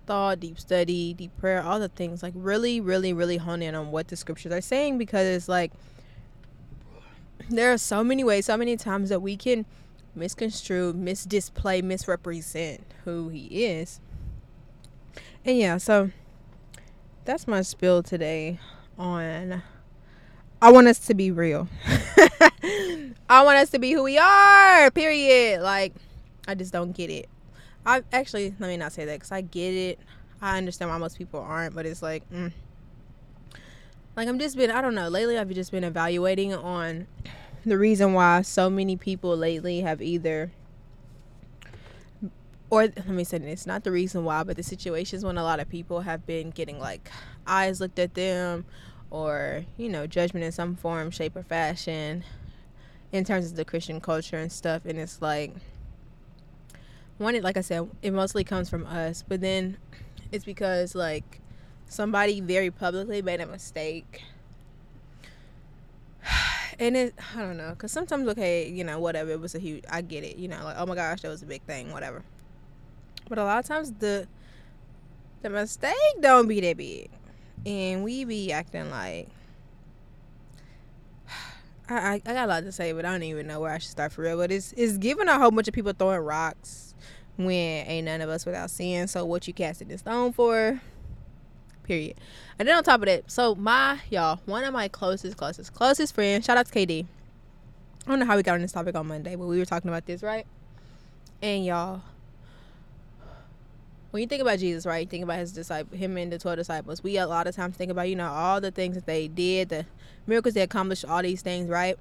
thought, 0.06 0.40
deep 0.40 0.60
study, 0.60 1.14
deep 1.14 1.38
prayer, 1.38 1.62
all 1.62 1.80
the 1.80 1.88
things. 1.88 2.24
Like 2.24 2.34
really, 2.36 2.82
really, 2.82 3.14
really 3.14 3.38
hone 3.38 3.62
in 3.62 3.76
on 3.76 3.92
what 3.92 4.08
the 4.08 4.16
scriptures 4.16 4.52
are 4.52 4.62
saying 4.62 4.98
because 4.98 5.28
it's 5.28 5.48
like 5.48 5.72
there 7.50 7.72
are 7.72 7.78
so 7.78 8.04
many 8.04 8.24
ways, 8.24 8.46
so 8.46 8.58
many 8.58 8.76
times 8.76 9.10
that 9.10 9.22
we 9.22 9.38
can 9.38 9.66
misconstrue, 10.16 10.94
misdisplay, 10.94 11.84
misrepresent 11.84 12.82
who 13.06 13.30
he 13.30 13.66
is. 13.66 14.00
And 15.46 15.58
yeah, 15.58 15.78
so 15.78 16.12
that's 17.30 17.48
my 17.48 17.62
spill 17.62 18.02
today 18.02 18.58
on 18.98 19.62
I 20.64 20.72
want 20.72 20.88
us 20.88 20.98
to 21.06 21.14
be 21.14 21.30
real. 21.30 21.68
I 23.30 23.44
want 23.44 23.60
us 23.60 23.70
to 23.70 23.78
be 23.78 23.92
who 23.92 24.02
we 24.02 24.18
are. 24.18 24.90
Period. 24.90 25.62
Like 25.62 25.94
I 26.48 26.56
just 26.56 26.74
don't 26.74 26.92
get 26.92 27.12
it. 27.12 27.30
I 27.86 28.02
actually 28.12 28.56
let 28.58 28.68
me 28.68 28.78
not 28.78 28.94
say 28.94 29.06
that 29.06 29.20
cuz 29.20 29.32
I 29.32 29.42
get 29.42 29.76
it. 29.76 30.00
I 30.42 30.58
understand 30.58 30.90
why 30.90 30.98
most 30.98 31.20
people 31.20 31.40
aren't, 31.40 31.76
but 31.76 31.86
it's 31.86 32.02
like 32.02 32.28
mm, 32.32 32.52
like 34.16 34.28
I'm 34.28 34.40
just 34.40 34.58
been 34.58 34.72
I 34.72 34.82
don't 34.82 34.96
know, 34.96 35.08
lately 35.08 35.38
I've 35.38 35.52
just 35.52 35.72
been 35.72 35.84
evaluating 35.84 36.56
on 36.56 37.06
the 37.64 37.78
reason 37.78 38.14
why 38.14 38.42
so 38.42 38.72
many 38.72 38.98
people 38.98 39.38
lately 39.38 39.82
have 39.82 40.02
either 40.02 40.52
or 42.70 42.84
let 42.84 43.08
me 43.08 43.24
say 43.24 43.38
this 43.38 43.66
not 43.66 43.84
the 43.84 43.92
reason 43.92 44.24
why 44.24 44.44
but 44.44 44.56
the 44.56 44.64
situations 44.64 45.26
when 45.26 45.38
a 45.38 45.44
lot 45.44 45.60
of 45.60 45.68
people 45.70 46.02
have 46.02 46.26
been 46.26 46.50
getting 46.52 46.80
like 46.80 47.10
eyes 47.48 47.82
looked 47.82 48.00
at 48.00 48.14
them 48.14 48.66
or 49.10 49.66
you 49.78 49.90
know 49.90 50.06
judgment 50.06 50.46
in 50.46 50.52
some 50.52 50.76
form 50.76 51.10
shape 51.10 51.36
or 51.36 51.44
fashion 51.44 52.24
in 53.12 53.24
terms 53.24 53.50
of 53.50 53.56
the 53.56 53.66
christian 53.66 54.00
culture 54.00 54.38
and 54.38 54.52
stuff. 54.52 54.86
And 54.86 55.00
it's 55.00 55.22
like 55.22 55.54
one 57.18 57.36
it 57.36 57.44
like 57.44 57.58
i 57.58 57.62
said 57.62 57.90
it 58.02 58.12
mostly 58.12 58.44
comes 58.44 58.70
from 58.70 58.86
us 58.86 59.24
but 59.28 59.42
then 59.42 59.78
it's 60.32 60.46
because 60.46 60.96
like 60.96 61.42
somebody 61.88 62.40
very 62.40 62.72
publicly 62.72 63.22
made 63.22 63.42
a 63.42 63.46
mistake. 63.46 64.24
And 66.82 66.96
it 66.96 67.14
i 67.36 67.42
don't 67.42 67.58
know 67.58 67.72
because 67.72 67.92
sometimes 67.92 68.26
okay 68.30 68.70
you 68.70 68.86
know 68.86 69.02
whatever 69.02 69.32
it 69.32 69.42
was 69.42 69.54
a 69.54 69.60
huge 69.60 69.84
i 69.90 70.00
get 70.00 70.24
it 70.24 70.38
you 70.38 70.48
know 70.48 70.64
like 70.64 70.78
oh 70.80 70.86
my 70.86 70.96
gosh 70.96 71.24
that 71.24 71.28
was 71.28 71.44
a 71.44 71.46
big 71.46 71.62
thing 71.64 71.92
whatever 71.92 72.24
but 73.30 73.38
a 73.38 73.44
lot 73.44 73.60
of 73.60 73.66
times 73.66 73.94
the 74.00 74.28
the 75.42 75.50
mistake 75.50 75.94
don't 76.20 76.48
be 76.48 76.60
that 76.60 76.76
big 76.76 77.10
and 77.66 78.04
we 78.04 78.26
be 78.26 78.52
acting 78.52 78.90
like 78.90 79.30
I, 81.90 81.96
I, 81.96 82.14
I 82.14 82.34
got 82.34 82.46
a 82.46 82.48
lot 82.48 82.64
to 82.64 82.72
say, 82.72 82.92
but 82.92 83.06
I 83.06 83.12
don't 83.12 83.24
even 83.24 83.48
know 83.48 83.60
where 83.60 83.72
I 83.72 83.78
should 83.78 83.92
start 83.92 84.12
for 84.12 84.22
real. 84.22 84.38
But 84.38 84.52
it's 84.52 84.74
it's 84.78 84.98
giving 84.98 85.28
a 85.28 85.38
whole 85.40 85.52
bunch 85.52 85.68
of 85.68 85.74
people 85.74 85.94
throwing 85.94 86.20
rocks 86.20 86.94
when 87.38 87.88
ain't 87.88 88.06
none 88.06 88.22
of 88.22 88.30
us 88.30 88.46
without 88.46 88.70
sin. 88.70 89.08
So 89.08 89.26
what 89.26 89.48
you 89.48 89.54
casting 89.54 89.88
this 89.88 90.02
stone 90.02 90.34
for? 90.34 90.82
Period. 91.84 92.18
And 92.60 92.68
then 92.68 92.76
on 92.76 92.84
top 92.84 93.02
of 93.02 93.08
that, 93.08 93.32
so 93.32 93.56
my 93.56 94.00
y'all, 94.10 94.40
one 94.46 94.64
of 94.64 94.74
my 94.74 94.88
closest, 94.88 95.38
closest, 95.38 95.74
closest 95.74 96.14
friends, 96.14 96.46
shout 96.46 96.58
out 96.58 96.68
to 96.68 96.72
KD. 96.72 97.06
I 98.06 98.10
don't 98.10 98.20
know 98.20 98.26
how 98.26 98.36
we 98.38 98.44
got 98.44 98.56
on 98.56 98.62
this 98.62 98.72
topic 98.72 98.96
on 98.96 99.08
Monday, 99.08 99.36
but 99.36 99.46
we 99.46 99.60
were 99.60 99.66
talking 99.66 99.90
about 99.90 100.06
this, 100.06 100.24
right? 100.24 100.46
And 101.42 101.66
y'all, 101.66 102.02
when 104.12 104.22
you 104.22 104.28
think 104.28 104.42
about 104.42 104.60
Jesus, 104.60 104.86
right? 104.86 105.00
You 105.00 105.08
think 105.08 105.24
about 105.24 105.40
his 105.40 105.52
disciple, 105.52 105.98
him 105.98 106.18
and 106.18 106.32
the 106.32 106.40
twelve 106.40 106.58
disciples. 106.58 107.04
We 107.04 107.18
a 107.18 107.28
lot 107.28 107.48
of 107.48 107.56
times 107.56 107.76
think 107.76 107.92
about 107.92 108.10
you 108.10 108.16
know 108.16 108.30
all 108.30 108.60
the 108.60 108.72
things 108.72 108.96
that 108.96 109.06
they 109.06 109.28
did, 109.28 109.70
the 109.70 109.86
miracles 110.26 110.54
they 110.56 110.62
accomplished, 110.62 111.06
all 111.06 111.22
these 111.22 111.42
things, 111.42 111.70
right? 111.70 111.98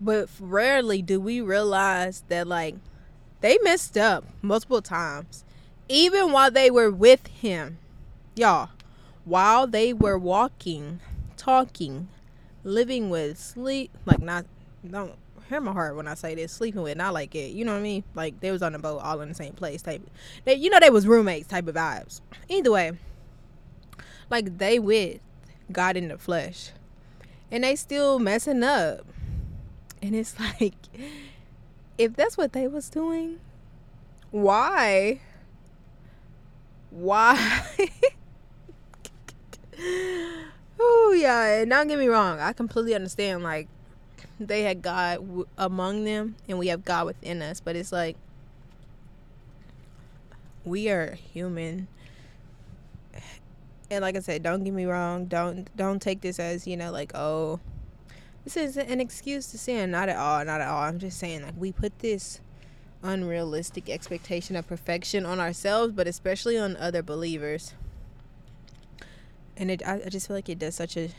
But 0.00 0.28
rarely 0.38 1.02
do 1.02 1.20
we 1.20 1.40
realize 1.40 2.24
that 2.28 2.46
like 2.46 2.76
they 3.40 3.58
messed 3.62 3.98
up 3.98 4.24
multiple 4.42 4.82
times, 4.82 5.44
even 5.88 6.32
while 6.32 6.50
they 6.50 6.70
were 6.70 6.90
with 6.90 7.26
him, 7.26 7.78
y'all. 8.36 8.70
While 9.24 9.66
they 9.66 9.92
were 9.92 10.18
walking, 10.18 11.00
talking, 11.36 12.08
living 12.64 13.10
with, 13.10 13.38
sleep, 13.38 13.90
like 14.06 14.20
not 14.20 14.46
don't 14.88 15.16
hear 15.50 15.60
my 15.60 15.72
heart 15.72 15.96
when 15.96 16.06
I 16.06 16.14
say 16.14 16.36
this, 16.36 16.52
sleeping 16.52 16.80
with, 16.82 16.96
not 16.96 17.12
like 17.12 17.34
it. 17.34 17.52
You 17.52 17.64
know 17.64 17.72
what 17.72 17.80
I 17.80 17.82
mean? 17.82 18.04
Like 18.14 18.38
they 18.40 18.52
was 18.52 18.62
on 18.62 18.72
the 18.72 18.78
boat, 18.78 19.00
all 19.02 19.20
in 19.20 19.28
the 19.28 19.34
same 19.34 19.52
place, 19.52 19.82
type. 19.82 20.00
They, 20.44 20.54
you 20.54 20.70
know, 20.70 20.78
they 20.80 20.90
was 20.90 21.06
roommates, 21.06 21.48
type 21.48 21.66
of 21.66 21.74
vibes. 21.74 22.20
Either 22.48 22.70
way, 22.70 22.92
like 24.30 24.58
they 24.58 24.78
with 24.78 25.20
God 25.70 25.96
in 25.96 26.08
the 26.08 26.16
flesh, 26.16 26.70
and 27.50 27.64
they 27.64 27.74
still 27.74 28.20
messing 28.20 28.62
up, 28.62 29.04
and 30.00 30.14
it's 30.14 30.38
like, 30.60 30.76
if 31.98 32.14
that's 32.14 32.38
what 32.38 32.52
they 32.52 32.68
was 32.68 32.88
doing, 32.88 33.40
why? 34.30 35.20
Why? 36.90 37.66
oh 40.80 41.16
yeah, 41.18 41.60
and 41.60 41.70
don't 41.70 41.88
get 41.88 41.98
me 41.98 42.06
wrong, 42.06 42.38
I 42.38 42.52
completely 42.52 42.94
understand 42.94 43.42
like 43.42 43.66
they 44.46 44.62
had 44.62 44.82
God 44.82 45.16
w- 45.16 45.46
among 45.58 46.04
them 46.04 46.36
and 46.48 46.58
we 46.58 46.68
have 46.68 46.84
God 46.84 47.06
within 47.06 47.42
us. 47.42 47.60
But 47.60 47.76
it's 47.76 47.92
like 47.92 48.16
we 50.64 50.88
are 50.88 51.12
human. 51.14 51.88
And 53.90 54.02
like 54.02 54.16
I 54.16 54.20
said, 54.20 54.42
don't 54.42 54.64
get 54.64 54.72
me 54.72 54.86
wrong. 54.86 55.26
Don't 55.26 55.74
don't 55.76 56.00
take 56.00 56.20
this 56.20 56.38
as 56.38 56.66
you 56.66 56.76
know 56.76 56.90
like 56.90 57.12
oh, 57.14 57.60
this 58.44 58.56
is 58.56 58.76
an 58.76 59.00
excuse 59.00 59.46
to 59.48 59.58
sin. 59.58 59.90
Not 59.90 60.08
at 60.08 60.16
all. 60.16 60.44
Not 60.44 60.60
at 60.60 60.68
all. 60.68 60.82
I'm 60.82 60.98
just 60.98 61.18
saying 61.18 61.42
like 61.42 61.54
we 61.56 61.72
put 61.72 61.98
this 61.98 62.40
unrealistic 63.02 63.88
expectation 63.88 64.56
of 64.56 64.66
perfection 64.66 65.26
on 65.26 65.40
ourselves, 65.40 65.92
but 65.92 66.06
especially 66.06 66.58
on 66.58 66.76
other 66.76 67.02
believers. 67.02 67.74
And 69.56 69.70
it, 69.70 69.86
I, 69.86 70.02
I 70.06 70.08
just 70.08 70.26
feel 70.26 70.36
like 70.36 70.48
it 70.48 70.58
does 70.58 70.74
such 70.74 70.96
a 70.96 71.10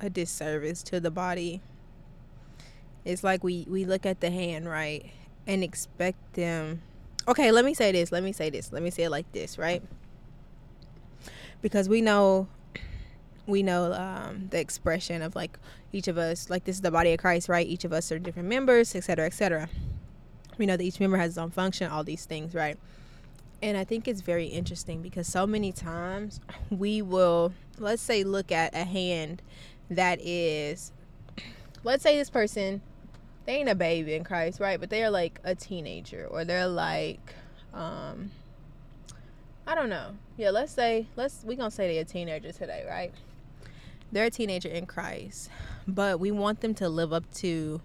a 0.00 0.10
disservice 0.10 0.82
to 0.82 1.00
the 1.00 1.10
body 1.10 1.62
it's 3.06 3.22
like 3.22 3.44
we 3.44 3.64
we 3.70 3.84
look 3.84 4.04
at 4.04 4.20
the 4.20 4.30
hand 4.30 4.68
right 4.68 5.10
and 5.46 5.62
expect 5.62 6.34
them 6.34 6.82
okay 7.28 7.52
let 7.52 7.64
me 7.64 7.72
say 7.72 7.92
this 7.92 8.10
let 8.10 8.22
me 8.22 8.32
say 8.32 8.50
this 8.50 8.72
let 8.72 8.82
me 8.82 8.90
say 8.90 9.04
it 9.04 9.10
like 9.10 9.30
this 9.32 9.56
right? 9.56 9.82
Because 11.62 11.88
we 11.88 12.02
know 12.02 12.48
we 13.46 13.62
know 13.62 13.92
um, 13.92 14.48
the 14.50 14.58
expression 14.58 15.22
of 15.22 15.36
like 15.36 15.58
each 15.92 16.08
of 16.08 16.18
us 16.18 16.50
like 16.50 16.64
this 16.64 16.76
is 16.76 16.82
the 16.82 16.90
body 16.90 17.12
of 17.12 17.20
christ 17.20 17.48
right? 17.48 17.66
Each 17.66 17.84
of 17.84 17.92
us 17.92 18.10
are 18.10 18.18
different 18.18 18.48
members 18.48 18.94
etc 18.94 19.24
etc 19.24 19.68
we 20.58 20.66
know 20.66 20.76
that 20.76 20.82
each 20.82 20.98
member 20.98 21.16
has 21.16 21.30
its 21.30 21.38
own 21.38 21.50
function 21.50 21.90
all 21.90 22.04
these 22.04 22.26
things 22.26 22.54
right? 22.54 22.76
And 23.62 23.76
i 23.78 23.84
think 23.84 24.06
it's 24.06 24.20
very 24.20 24.46
interesting 24.46 25.00
because 25.00 25.26
so 25.26 25.46
many 25.46 25.72
times 25.72 26.40
we 26.70 27.00
will 27.02 27.52
let's 27.78 28.02
say 28.02 28.24
look 28.24 28.52
at 28.52 28.74
a 28.74 28.84
hand 28.84 29.42
that 29.88 30.20
is 30.20 30.92
let's 31.84 32.02
say 32.02 32.18
this 32.18 32.28
person 32.28 32.82
they 33.46 33.54
ain't 33.54 33.68
a 33.68 33.74
baby 33.74 34.14
in 34.14 34.24
Christ, 34.24 34.60
right? 34.60 34.78
But 34.78 34.90
they're 34.90 35.10
like 35.10 35.40
a 35.44 35.54
teenager 35.54 36.26
or 36.30 36.44
they're 36.44 36.68
like 36.68 37.34
um 37.72 38.30
I 39.66 39.74
don't 39.74 39.88
know. 39.88 40.10
Yeah, 40.36 40.50
let's 40.50 40.72
say 40.72 41.06
let's 41.16 41.42
we 41.44 41.56
gonna 41.56 41.70
say 41.70 41.92
they're 41.92 42.02
a 42.02 42.04
teenager 42.04 42.52
today, 42.52 42.84
right? 42.88 43.12
They're 44.12 44.26
a 44.26 44.30
teenager 44.30 44.68
in 44.68 44.86
Christ, 44.86 45.50
but 45.88 46.20
we 46.20 46.30
want 46.30 46.60
them 46.60 46.74
to 46.74 46.88
live 46.88 47.12
up 47.12 47.32
to 47.34 47.80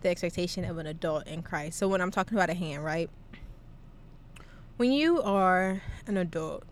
the 0.00 0.08
expectation 0.08 0.64
of 0.64 0.78
an 0.78 0.86
adult 0.86 1.26
in 1.26 1.42
Christ. 1.42 1.78
So 1.78 1.88
when 1.88 2.00
I'm 2.00 2.10
talking 2.10 2.36
about 2.36 2.50
a 2.50 2.54
hand, 2.54 2.84
right? 2.84 3.10
When 4.76 4.92
you 4.92 5.22
are 5.22 5.82
an 6.06 6.16
adult, 6.16 6.64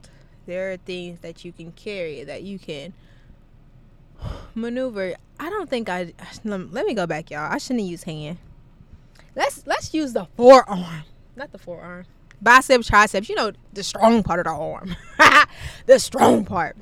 there 0.46 0.72
are 0.72 0.76
things 0.78 1.20
that 1.20 1.44
you 1.44 1.52
can 1.52 1.72
carry 1.72 2.24
that 2.24 2.42
you 2.42 2.58
can 2.58 2.92
maneuver. 4.54 5.14
I 5.38 5.50
don't 5.50 5.68
think 5.68 5.88
I. 5.88 6.12
Let 6.44 6.86
me 6.86 6.94
go 6.94 7.06
back, 7.06 7.30
y'all. 7.30 7.50
I 7.50 7.58
shouldn't 7.58 7.86
use 7.86 8.02
hand. 8.02 8.38
Let's 9.34 9.66
let's 9.66 9.94
use 9.94 10.12
the 10.12 10.26
forearm, 10.36 11.04
not 11.36 11.52
the 11.52 11.58
forearm. 11.58 12.04
Biceps, 12.42 12.88
triceps. 12.88 13.28
You 13.28 13.36
know 13.36 13.52
the 13.72 13.82
strong 13.82 14.22
part 14.22 14.40
of 14.40 14.44
the 14.44 14.50
arm, 14.50 14.96
the 15.86 15.98
strong 15.98 16.44
part. 16.44 16.76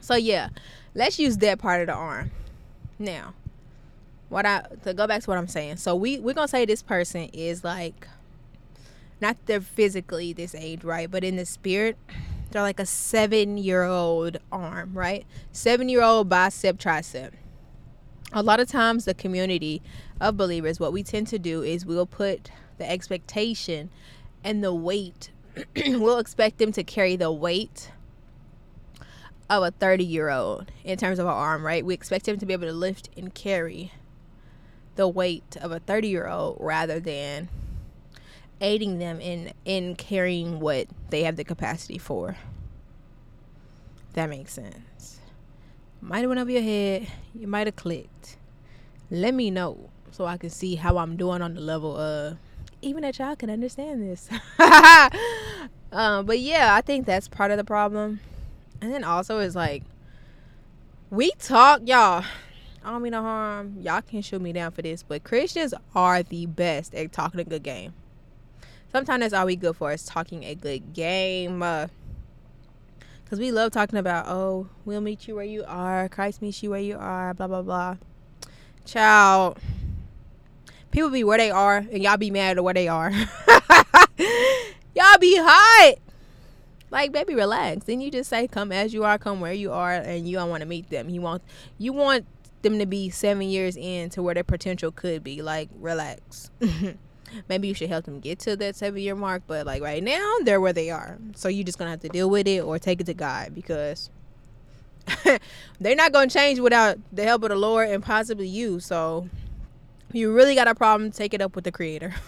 So 0.00 0.14
yeah, 0.14 0.48
let's 0.94 1.18
use 1.18 1.36
that 1.38 1.58
part 1.58 1.80
of 1.82 1.86
the 1.86 1.92
arm. 1.92 2.30
Now, 2.98 3.34
what 4.28 4.46
I 4.46 4.62
to 4.84 4.94
go 4.94 5.06
back 5.06 5.22
to 5.22 5.30
what 5.30 5.38
I'm 5.38 5.48
saying. 5.48 5.76
So 5.76 5.94
we 5.94 6.18
we're 6.18 6.34
gonna 6.34 6.48
say 6.48 6.64
this 6.64 6.82
person 6.82 7.30
is 7.32 7.62
like, 7.62 8.08
not 9.20 9.36
they're 9.46 9.60
physically 9.60 10.32
this 10.32 10.54
age, 10.54 10.84
right? 10.84 11.10
But 11.10 11.24
in 11.24 11.36
the 11.36 11.46
spirit, 11.46 11.96
they're 12.50 12.62
like 12.62 12.80
a 12.80 12.86
seven 12.86 13.58
year 13.58 13.84
old 13.84 14.38
arm, 14.50 14.92
right? 14.94 15.26
Seven 15.52 15.88
year 15.88 16.02
old 16.02 16.28
bicep, 16.28 16.78
tricep. 16.78 17.32
A 18.32 18.42
lot 18.42 18.60
of 18.60 18.68
times, 18.68 19.04
the 19.04 19.14
community 19.14 19.80
of 20.20 20.36
believers, 20.36 20.78
what 20.78 20.92
we 20.92 21.02
tend 21.02 21.28
to 21.28 21.38
do 21.38 21.62
is 21.62 21.86
we'll 21.86 22.06
put 22.06 22.50
the 22.76 22.88
expectation 22.88 23.90
and 24.44 24.62
the 24.62 24.74
weight, 24.74 25.30
we'll 25.76 26.18
expect 26.18 26.58
them 26.58 26.72
to 26.72 26.84
carry 26.84 27.16
the 27.16 27.32
weight 27.32 27.90
of 29.48 29.62
a 29.62 29.70
30 29.70 30.04
year 30.04 30.28
old 30.28 30.70
in 30.84 30.98
terms 30.98 31.18
of 31.18 31.26
our 31.26 31.34
arm, 31.34 31.64
right? 31.64 31.84
We 31.84 31.94
expect 31.94 32.26
them 32.26 32.38
to 32.38 32.46
be 32.46 32.52
able 32.52 32.66
to 32.66 32.72
lift 32.72 33.08
and 33.16 33.34
carry 33.34 33.92
the 34.96 35.08
weight 35.08 35.56
of 35.60 35.72
a 35.72 35.78
30 35.78 36.08
year 36.08 36.26
old 36.26 36.58
rather 36.60 37.00
than 37.00 37.48
aiding 38.60 38.98
them 38.98 39.20
in 39.20 39.52
in 39.64 39.94
carrying 39.94 40.60
what 40.60 40.86
they 41.10 41.22
have 41.22 41.36
the 41.36 41.44
capacity 41.44 41.98
for. 41.98 42.36
That 44.14 44.28
makes 44.28 44.52
sense. 44.52 45.20
Might 46.00 46.20
have 46.20 46.28
went 46.28 46.40
over 46.40 46.50
your 46.50 46.62
head. 46.62 47.08
You 47.34 47.46
might 47.46 47.66
have 47.66 47.76
clicked. 47.76 48.36
Let 49.10 49.34
me 49.34 49.50
know 49.50 49.90
so 50.10 50.26
I 50.26 50.36
can 50.36 50.50
see 50.50 50.74
how 50.74 50.98
I'm 50.98 51.16
doing 51.16 51.42
on 51.42 51.54
the 51.54 51.60
level 51.60 51.96
of 51.96 52.36
even 52.82 53.02
that 53.02 53.18
y'all 53.18 53.36
can 53.36 53.50
understand 53.50 54.02
this. 54.02 54.28
um, 55.92 56.26
but 56.26 56.38
yeah, 56.38 56.74
I 56.74 56.80
think 56.80 57.06
that's 57.06 57.28
part 57.28 57.50
of 57.50 57.56
the 57.56 57.64
problem. 57.64 58.20
And 58.80 58.92
then 58.92 59.04
also 59.04 59.40
is 59.40 59.56
like 59.56 59.82
we 61.10 61.30
talk, 61.38 61.82
y'all. 61.84 62.24
I 62.84 62.90
don't 62.90 63.02
mean 63.02 63.12
no 63.12 63.22
harm. 63.22 63.76
Y'all 63.80 64.02
can 64.02 64.22
shoot 64.22 64.40
me 64.40 64.52
down 64.52 64.70
for 64.70 64.82
this, 64.82 65.02
but 65.02 65.24
Christians 65.24 65.74
are 65.94 66.22
the 66.22 66.46
best 66.46 66.94
at 66.94 67.12
talking 67.12 67.40
a 67.40 67.44
good 67.44 67.62
game 67.62 67.92
sometimes 68.92 69.20
that's 69.20 69.34
all 69.34 69.46
we 69.46 69.56
good 69.56 69.76
for 69.76 69.92
is 69.92 70.04
talking 70.04 70.44
a 70.44 70.54
good 70.54 70.92
game. 70.92 71.62
Uh, 71.62 71.88
Cause 73.28 73.38
we 73.38 73.52
love 73.52 73.72
talking 73.72 73.98
about, 73.98 74.24
oh, 74.26 74.68
we'll 74.86 75.02
meet 75.02 75.28
you 75.28 75.34
where 75.34 75.44
you 75.44 75.62
are. 75.66 76.08
Christ 76.08 76.40
meets 76.40 76.62
you 76.62 76.70
where 76.70 76.80
you 76.80 76.96
are. 76.96 77.34
Blah 77.34 77.46
blah 77.46 77.60
blah. 77.60 77.96
Child, 78.86 79.58
people 80.90 81.10
be 81.10 81.24
where 81.24 81.36
they 81.36 81.50
are, 81.50 81.76
and 81.76 82.02
y'all 82.02 82.16
be 82.16 82.30
mad 82.30 82.56
at 82.56 82.64
where 82.64 82.72
they 82.72 82.88
are. 82.88 83.10
y'all 84.94 85.18
be 85.20 85.36
hot. 85.38 85.96
Like, 86.90 87.12
baby, 87.12 87.34
relax. 87.34 87.84
Then 87.84 88.00
you 88.00 88.10
just 88.10 88.30
say, 88.30 88.48
"Come 88.48 88.72
as 88.72 88.94
you 88.94 89.04
are, 89.04 89.18
come 89.18 89.40
where 89.40 89.52
you 89.52 89.72
are," 89.72 89.92
and 89.92 90.26
you 90.26 90.36
don't 90.36 90.48
want 90.48 90.62
to 90.62 90.66
meet 90.66 90.88
them. 90.88 91.10
You 91.10 91.20
want, 91.20 91.42
you 91.76 91.92
want 91.92 92.24
them 92.62 92.78
to 92.78 92.86
be 92.86 93.10
seven 93.10 93.42
years 93.42 93.76
in 93.76 94.08
to 94.10 94.22
where 94.22 94.32
their 94.32 94.42
potential 94.42 94.90
could 94.90 95.22
be. 95.22 95.42
Like, 95.42 95.68
relax. 95.78 96.50
maybe 97.48 97.68
you 97.68 97.74
should 97.74 97.88
help 97.88 98.04
them 98.04 98.20
get 98.20 98.38
to 98.40 98.56
that 98.56 98.76
seven 98.76 99.00
year 99.00 99.14
mark 99.14 99.42
but 99.46 99.66
like 99.66 99.82
right 99.82 100.02
now 100.02 100.34
they're 100.44 100.60
where 100.60 100.72
they 100.72 100.90
are. 100.90 101.18
So 101.34 101.48
you're 101.48 101.64
just 101.64 101.78
gonna 101.78 101.90
have 101.90 102.00
to 102.00 102.08
deal 102.08 102.28
with 102.30 102.46
it 102.46 102.60
or 102.60 102.78
take 102.78 103.00
it 103.00 103.04
to 103.06 103.14
god 103.14 103.54
because 103.54 104.10
they're 105.80 105.96
not 105.96 106.12
gonna 106.12 106.28
change 106.28 106.60
without 106.60 106.98
the 107.12 107.24
help 107.24 107.42
of 107.42 107.50
the 107.50 107.56
lord 107.56 107.88
and 107.88 108.02
possibly 108.02 108.48
you. 108.48 108.80
So 108.80 109.28
you 110.12 110.32
really 110.32 110.54
got 110.54 110.68
a 110.68 110.74
problem 110.74 111.10
take 111.10 111.34
it 111.34 111.40
up 111.40 111.54
with 111.54 111.64
the 111.64 111.72
creator. 111.72 112.14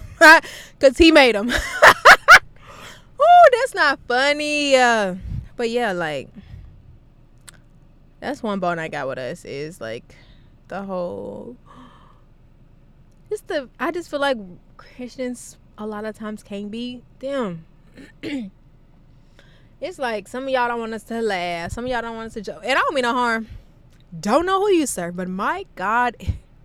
Because 0.78 0.98
he 0.98 1.12
made 1.12 1.34
them 1.34 1.50
oh 3.18 3.48
that's 3.52 3.74
not 3.74 3.98
funny 4.06 4.76
uh, 4.76 5.14
But 5.56 5.70
yeah, 5.70 5.92
like 5.92 6.28
that's 8.20 8.42
one 8.42 8.60
bone 8.60 8.78
I 8.78 8.88
got 8.88 9.08
with 9.08 9.18
us 9.18 9.44
is 9.44 9.80
like 9.80 10.14
the 10.68 10.82
whole 10.82 11.56
just 13.30 13.48
the 13.48 13.68
I 13.78 13.90
just 13.90 14.10
feel 14.10 14.20
like 14.20 14.36
Christians 15.00 15.56
a 15.78 15.86
lot 15.86 16.04
of 16.04 16.14
times 16.14 16.42
can't 16.42 16.70
be 16.70 17.00
them. 17.20 17.64
it's 19.80 19.98
like 19.98 20.28
some 20.28 20.42
of 20.42 20.50
y'all 20.50 20.68
don't 20.68 20.78
want 20.78 20.92
us 20.92 21.04
to 21.04 21.22
laugh, 21.22 21.72
some 21.72 21.86
of 21.86 21.90
y'all 21.90 22.02
don't 22.02 22.16
want 22.16 22.26
us 22.26 22.34
to 22.34 22.42
joke. 22.42 22.60
And 22.62 22.72
I 22.72 22.82
don't 22.82 22.92
mean 22.92 23.04
no 23.04 23.14
harm. 23.14 23.46
Don't 24.20 24.44
know 24.44 24.60
who 24.60 24.68
you 24.68 24.84
serve, 24.84 25.16
but 25.16 25.26
my 25.26 25.64
God, 25.74 26.16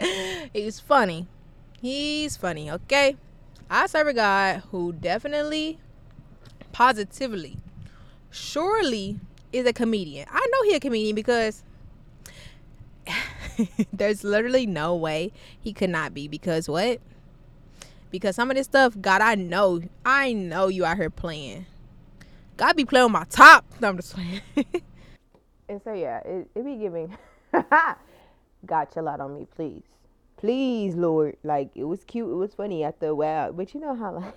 he's 0.54 0.82
funny. 0.82 1.27
He's 1.82 2.36
funny, 2.36 2.70
okay? 2.70 3.15
I 3.70 3.88
serve 3.88 4.08
a 4.08 4.13
God 4.13 4.63
who 4.70 4.92
definitely, 4.92 5.80
positively, 6.74 7.56
surely 8.32 9.18
is 9.54 9.65
a 9.65 9.72
comedian. 9.72 10.27
I 10.30 10.46
know 10.51 10.63
he 10.63 10.75
a 10.75 10.82
comedian 10.82 11.15
because 11.15 11.63
there's 13.94 14.25
literally 14.25 14.65
no 14.65 14.94
way 14.94 15.32
he 15.58 15.72
could 15.72 15.89
not 15.89 16.13
be 16.13 16.27
because 16.27 16.68
what? 16.68 17.00
Because 18.15 18.36
some 18.36 18.50
of 18.50 18.55
this 18.55 18.65
stuff, 18.65 18.95
God, 19.01 19.22
I 19.22 19.36
know, 19.36 19.81
I 20.05 20.31
know 20.31 20.67
you 20.67 20.86
out 20.86 20.98
here 20.98 21.10
playing. 21.10 21.65
God 22.55 22.75
be 22.77 22.86
playing 22.86 23.05
on 23.05 23.12
my 23.12 23.25
top. 23.25 23.65
No, 23.81 23.89
I'm 23.89 23.98
just 23.98 24.13
playing. 24.13 24.41
and 25.69 25.81
so 25.84 25.93
yeah, 25.93 26.19
it, 26.19 26.48
it 26.55 26.63
be 26.63 26.77
giving. 26.77 27.17
God, 28.65 28.86
chill 28.93 29.10
out 29.10 29.19
on 29.19 29.36
me, 29.36 29.48
please, 29.53 29.84
please, 30.38 30.95
Lord. 30.95 31.36
Like 31.43 31.72
it 31.75 31.84
was 31.84 32.05
cute, 32.05 32.29
it 32.29 32.36
was 32.36 32.53
funny 32.53 32.86
after 32.86 33.07
a 33.07 33.15
while, 33.15 33.51
but 33.51 33.74
you 33.74 33.81
know 33.81 33.95
how 33.95 34.13
like, 34.13 34.34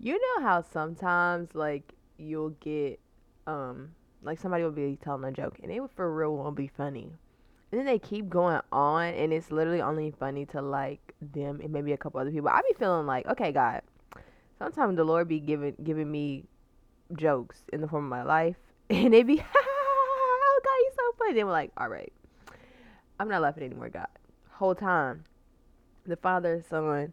you 0.00 0.14
know 0.14 0.42
how 0.42 0.64
sometimes 0.72 1.54
like 1.54 1.92
you'll 2.16 2.56
get 2.60 2.98
um 3.46 3.90
like 4.22 4.40
somebody 4.40 4.64
will 4.64 4.70
be 4.70 4.98
telling 5.04 5.24
a 5.24 5.32
joke 5.32 5.58
and 5.62 5.70
it 5.70 5.82
for 5.94 6.12
real 6.12 6.36
won't 6.36 6.56
be 6.56 6.68
funny. 6.68 7.12
Then 7.76 7.84
they 7.84 7.98
keep 7.98 8.30
going 8.30 8.62
on 8.72 9.04
and 9.04 9.34
it's 9.34 9.50
literally 9.50 9.82
only 9.82 10.10
funny 10.10 10.46
to 10.46 10.62
like 10.62 11.12
them 11.20 11.60
and 11.62 11.70
maybe 11.70 11.92
a 11.92 11.98
couple 11.98 12.18
other 12.18 12.30
people. 12.30 12.48
I 12.48 12.62
be 12.66 12.74
feeling 12.78 13.04
like, 13.04 13.26
okay, 13.26 13.52
God, 13.52 13.82
sometimes 14.58 14.96
the 14.96 15.04
Lord 15.04 15.28
be 15.28 15.40
giving 15.40 15.74
giving 15.84 16.10
me 16.10 16.44
jokes 17.14 17.64
in 17.74 17.82
the 17.82 17.86
form 17.86 18.04
of 18.04 18.08
my 18.08 18.22
life 18.22 18.56
and 18.90 19.12
they 19.12 19.22
be 19.22 19.42
oh 19.54 20.60
God, 20.64 20.70
you 20.70 20.90
so 20.96 21.16
funny. 21.18 21.34
Then 21.34 21.44
we're 21.44 21.52
like, 21.52 21.70
all 21.76 21.90
right. 21.90 22.10
I'm 23.20 23.28
not 23.28 23.42
laughing 23.42 23.64
anymore, 23.64 23.90
God. 23.90 24.08
Whole 24.52 24.74
time. 24.74 25.24
The 26.06 26.16
Father, 26.16 26.64
Son, 26.66 27.12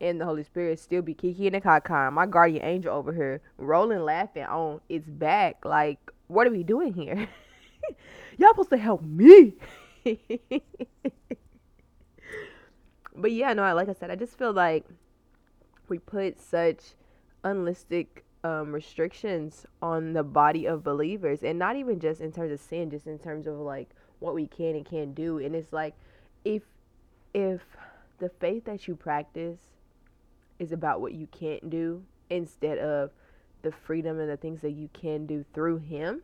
and 0.00 0.18
the 0.18 0.24
Holy 0.24 0.44
Spirit 0.44 0.78
still 0.78 1.02
be 1.02 1.12
Kiki 1.12 1.46
and 1.46 1.56
the 1.56 2.10
my 2.10 2.24
guardian 2.24 2.64
angel 2.64 2.96
over 2.96 3.12
here, 3.12 3.42
rolling 3.58 4.00
laughing 4.00 4.44
on 4.44 4.80
its 4.88 5.10
back. 5.10 5.62
Like, 5.62 5.98
what 6.28 6.46
are 6.46 6.50
we 6.50 6.62
doing 6.62 6.94
here? 6.94 7.28
Y'all 8.38 8.50
supposed 8.50 8.70
to 8.70 8.76
help 8.76 9.02
me. 9.02 9.54
but 13.16 13.32
yeah, 13.32 13.52
no, 13.52 13.74
like 13.74 13.88
I 13.88 13.92
said, 13.92 14.10
I 14.10 14.16
just 14.16 14.36
feel 14.38 14.52
like 14.52 14.84
we 15.88 15.98
put 15.98 16.40
such 16.40 16.94
unrealistic 17.42 18.24
um, 18.42 18.72
restrictions 18.72 19.66
on 19.80 20.12
the 20.12 20.22
body 20.22 20.66
of 20.66 20.84
believers, 20.84 21.42
and 21.42 21.58
not 21.58 21.76
even 21.76 22.00
just 22.00 22.20
in 22.20 22.32
terms 22.32 22.52
of 22.52 22.60
sin, 22.60 22.90
just 22.90 23.06
in 23.06 23.18
terms 23.18 23.46
of 23.46 23.54
like 23.54 23.90
what 24.18 24.34
we 24.34 24.46
can 24.46 24.74
and 24.74 24.84
can't 24.84 25.14
do. 25.14 25.38
And 25.38 25.54
it's 25.54 25.72
like, 25.72 25.94
if 26.44 26.62
if 27.32 27.62
the 28.18 28.28
faith 28.28 28.64
that 28.64 28.86
you 28.86 28.94
practice 28.94 29.58
is 30.58 30.72
about 30.72 31.00
what 31.00 31.14
you 31.14 31.26
can't 31.26 31.68
do 31.70 32.02
instead 32.30 32.78
of 32.78 33.10
the 33.62 33.72
freedom 33.72 34.20
and 34.20 34.30
the 34.30 34.36
things 34.36 34.60
that 34.60 34.72
you 34.72 34.88
can 34.92 35.26
do 35.26 35.44
through 35.54 35.78
him 35.78 36.22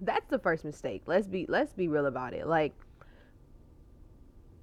that's 0.00 0.28
the 0.28 0.38
first 0.38 0.64
mistake 0.64 1.02
let's 1.06 1.26
be 1.26 1.46
let's 1.48 1.72
be 1.72 1.88
real 1.88 2.06
about 2.06 2.34
it 2.34 2.46
like 2.46 2.72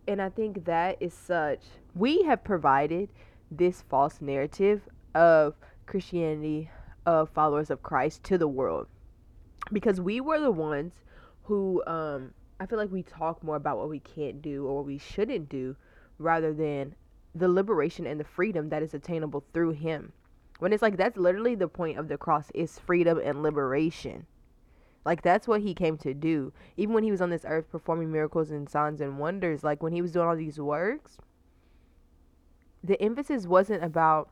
and 0.08 0.22
i 0.22 0.30
think 0.30 0.66
that 0.66 0.98
is 1.00 1.14
such 1.14 1.62
we 1.94 2.24
have 2.24 2.44
provided 2.44 3.10
this 3.52 3.84
false 3.90 4.22
narrative 4.22 4.82
of 5.14 5.56
christianity 5.86 6.70
of 7.06 7.30
followers 7.30 7.70
of 7.70 7.84
christ 7.84 8.24
to 8.24 8.38
the 8.38 8.48
world 8.48 8.88
because 9.72 10.00
we 10.00 10.22
were 10.22 10.40
the 10.40 10.52
ones 10.52 10.94
who 11.44 11.84
um 11.86 12.34
i 12.60 12.66
feel 12.66 12.78
like 12.78 12.92
we 12.92 13.04
talk 13.04 13.44
more 13.44 13.56
about 13.56 13.78
what 13.78 13.90
we 13.90 14.00
can't 14.00 14.42
do 14.42 14.66
or 14.66 14.78
what 14.78 14.86
we 14.86 14.98
shouldn't 14.98 15.50
do 15.50 15.76
rather 16.18 16.54
than 16.54 16.96
the 17.36 17.50
liberation 17.50 18.08
and 18.08 18.20
the 18.20 18.24
freedom 18.24 18.70
that 18.70 18.82
is 18.82 18.94
attainable 18.94 19.44
through 19.54 19.72
him. 19.72 20.14
When 20.60 20.72
it's 20.72 20.82
like 20.82 20.96
that's 20.96 21.18
literally 21.18 21.56
the 21.56 21.68
point 21.68 22.00
of 22.00 22.08
the 22.08 22.18
cross 22.18 22.50
is 22.56 22.80
freedom 22.80 23.20
and 23.24 23.44
liberation. 23.44 24.26
Like 25.06 25.22
that's 25.22 25.48
what 25.48 25.62
he 25.62 25.74
came 25.74 25.98
to 26.00 26.14
do. 26.14 26.52
Even 26.76 26.96
when 26.96 27.04
he 27.04 27.12
was 27.12 27.22
on 27.22 27.30
this 27.30 27.46
earth 27.48 27.70
performing 27.72 28.12
miracles 28.12 28.50
and 28.50 28.68
signs 28.68 29.00
and 29.00 29.20
wonders, 29.20 29.64
like 29.64 29.84
when 29.84 29.94
he 29.94 30.02
was 30.02 30.12
doing 30.12 30.28
all 30.28 30.36
these 30.36 30.60
works, 30.60 31.18
the 32.84 33.02
emphasis 33.02 33.46
wasn't 33.46 33.84
about 33.84 34.30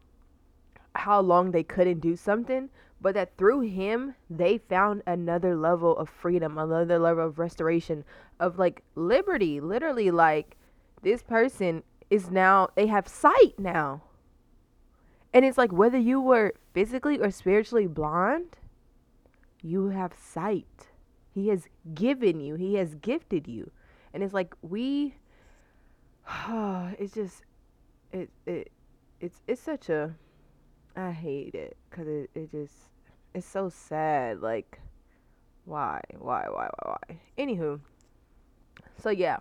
how 0.95 1.19
long 1.21 1.51
they 1.51 1.63
couldn't 1.63 1.99
do 1.99 2.15
something, 2.15 2.69
but 2.99 3.13
that 3.13 3.38
through 3.38 3.62
him 3.62 4.15
they 4.29 4.57
found 4.57 5.03
another 5.05 5.55
level 5.55 5.95
of 5.97 6.09
freedom, 6.09 6.57
another 6.57 6.97
level 6.97 7.27
of 7.27 7.38
restoration, 7.38 8.03
of 8.39 8.57
like 8.57 8.81
liberty. 8.95 9.59
Literally, 9.59 10.09
like 10.09 10.57
this 11.03 11.21
person 11.21 11.83
is 12.09 12.31
now 12.31 12.69
they 12.75 12.88
have 12.88 13.07
sight 13.07 13.59
now. 13.59 14.01
And 15.33 15.45
it's 15.45 15.57
like 15.57 15.71
whether 15.71 15.97
you 15.97 16.21
were 16.21 16.53
physically 16.73 17.19
or 17.19 17.31
spiritually 17.31 17.88
blind, 17.88 18.57
you 19.63 19.88
have 19.88 20.13
sight. 20.13 20.89
He 21.34 21.47
has 21.49 21.67
given 21.93 22.39
you, 22.39 22.56
he 22.56 22.76
has 22.76 22.95
gifted 22.95 23.47
you. 23.47 23.71
And 24.13 24.21
it's 24.23 24.34
like 24.34 24.54
we 24.62 25.15
it's 26.49 27.13
just 27.13 27.43
it 28.12 28.30
it 28.45 28.71
it's 29.19 29.41
it's 29.47 29.62
such 29.62 29.89
a 29.89 30.15
I 30.95 31.12
hate 31.12 31.56
it 31.56 31.76
cuz 31.89 32.08
it 32.08 32.30
it 32.36 32.52
just 32.52 32.76
it's 33.34 33.47
so 33.47 33.69
sad 33.69 34.41
like 34.41 34.80
why 35.65 36.02
why 36.19 36.45
why 36.49 36.69
why 36.84 36.89
why 37.08 37.19
anywho 37.38 37.80
so 38.97 39.10
yeah 39.10 39.38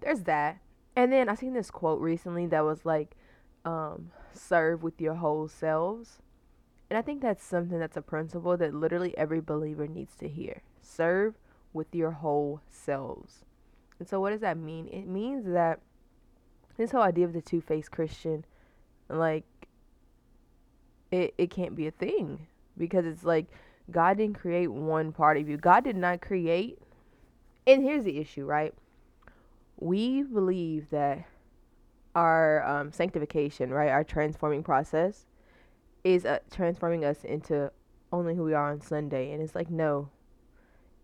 there's 0.00 0.24
that 0.24 0.58
and 0.94 1.12
then 1.12 1.28
I 1.28 1.34
seen 1.34 1.54
this 1.54 1.70
quote 1.70 2.00
recently 2.00 2.46
that 2.46 2.64
was 2.64 2.84
like, 2.84 3.16
um, 3.64 4.10
serve 4.34 4.82
with 4.82 5.00
your 5.00 5.14
whole 5.14 5.48
selves. 5.48 6.21
And 6.92 6.98
I 6.98 7.02
think 7.02 7.22
that's 7.22 7.42
something 7.42 7.78
that's 7.78 7.96
a 7.96 8.02
principle 8.02 8.58
that 8.58 8.74
literally 8.74 9.16
every 9.16 9.40
believer 9.40 9.86
needs 9.86 10.14
to 10.16 10.28
hear. 10.28 10.60
Serve 10.82 11.34
with 11.72 11.94
your 11.94 12.10
whole 12.10 12.60
selves. 12.70 13.46
And 13.98 14.06
so 14.06 14.20
what 14.20 14.30
does 14.30 14.42
that 14.42 14.58
mean? 14.58 14.88
It 14.88 15.06
means 15.06 15.46
that 15.46 15.80
this 16.76 16.90
whole 16.90 17.00
idea 17.00 17.24
of 17.24 17.32
the 17.32 17.40
two 17.40 17.62
faced 17.62 17.90
Christian, 17.90 18.44
like 19.08 19.44
it 21.10 21.32
it 21.38 21.50
can't 21.50 21.74
be 21.74 21.86
a 21.86 21.90
thing. 21.90 22.46
Because 22.76 23.06
it's 23.06 23.24
like 23.24 23.46
God 23.90 24.18
didn't 24.18 24.38
create 24.38 24.68
one 24.68 25.12
part 25.12 25.38
of 25.38 25.48
you. 25.48 25.56
God 25.56 25.84
did 25.84 25.96
not 25.96 26.20
create 26.20 26.78
and 27.66 27.82
here's 27.82 28.04
the 28.04 28.18
issue, 28.18 28.44
right? 28.44 28.74
we 29.82 30.22
believe 30.22 30.90
that 30.90 31.24
our 32.14 32.64
um, 32.66 32.92
sanctification, 32.92 33.70
right, 33.70 33.88
our 33.88 34.04
transforming 34.04 34.62
process, 34.62 35.26
is 36.04 36.24
uh, 36.24 36.38
transforming 36.50 37.04
us 37.04 37.24
into 37.24 37.70
only 38.12 38.34
who 38.34 38.44
we 38.44 38.54
are 38.54 38.70
on 38.70 38.80
Sunday. 38.80 39.32
And 39.32 39.42
it's 39.42 39.54
like, 39.54 39.70
no. 39.70 40.10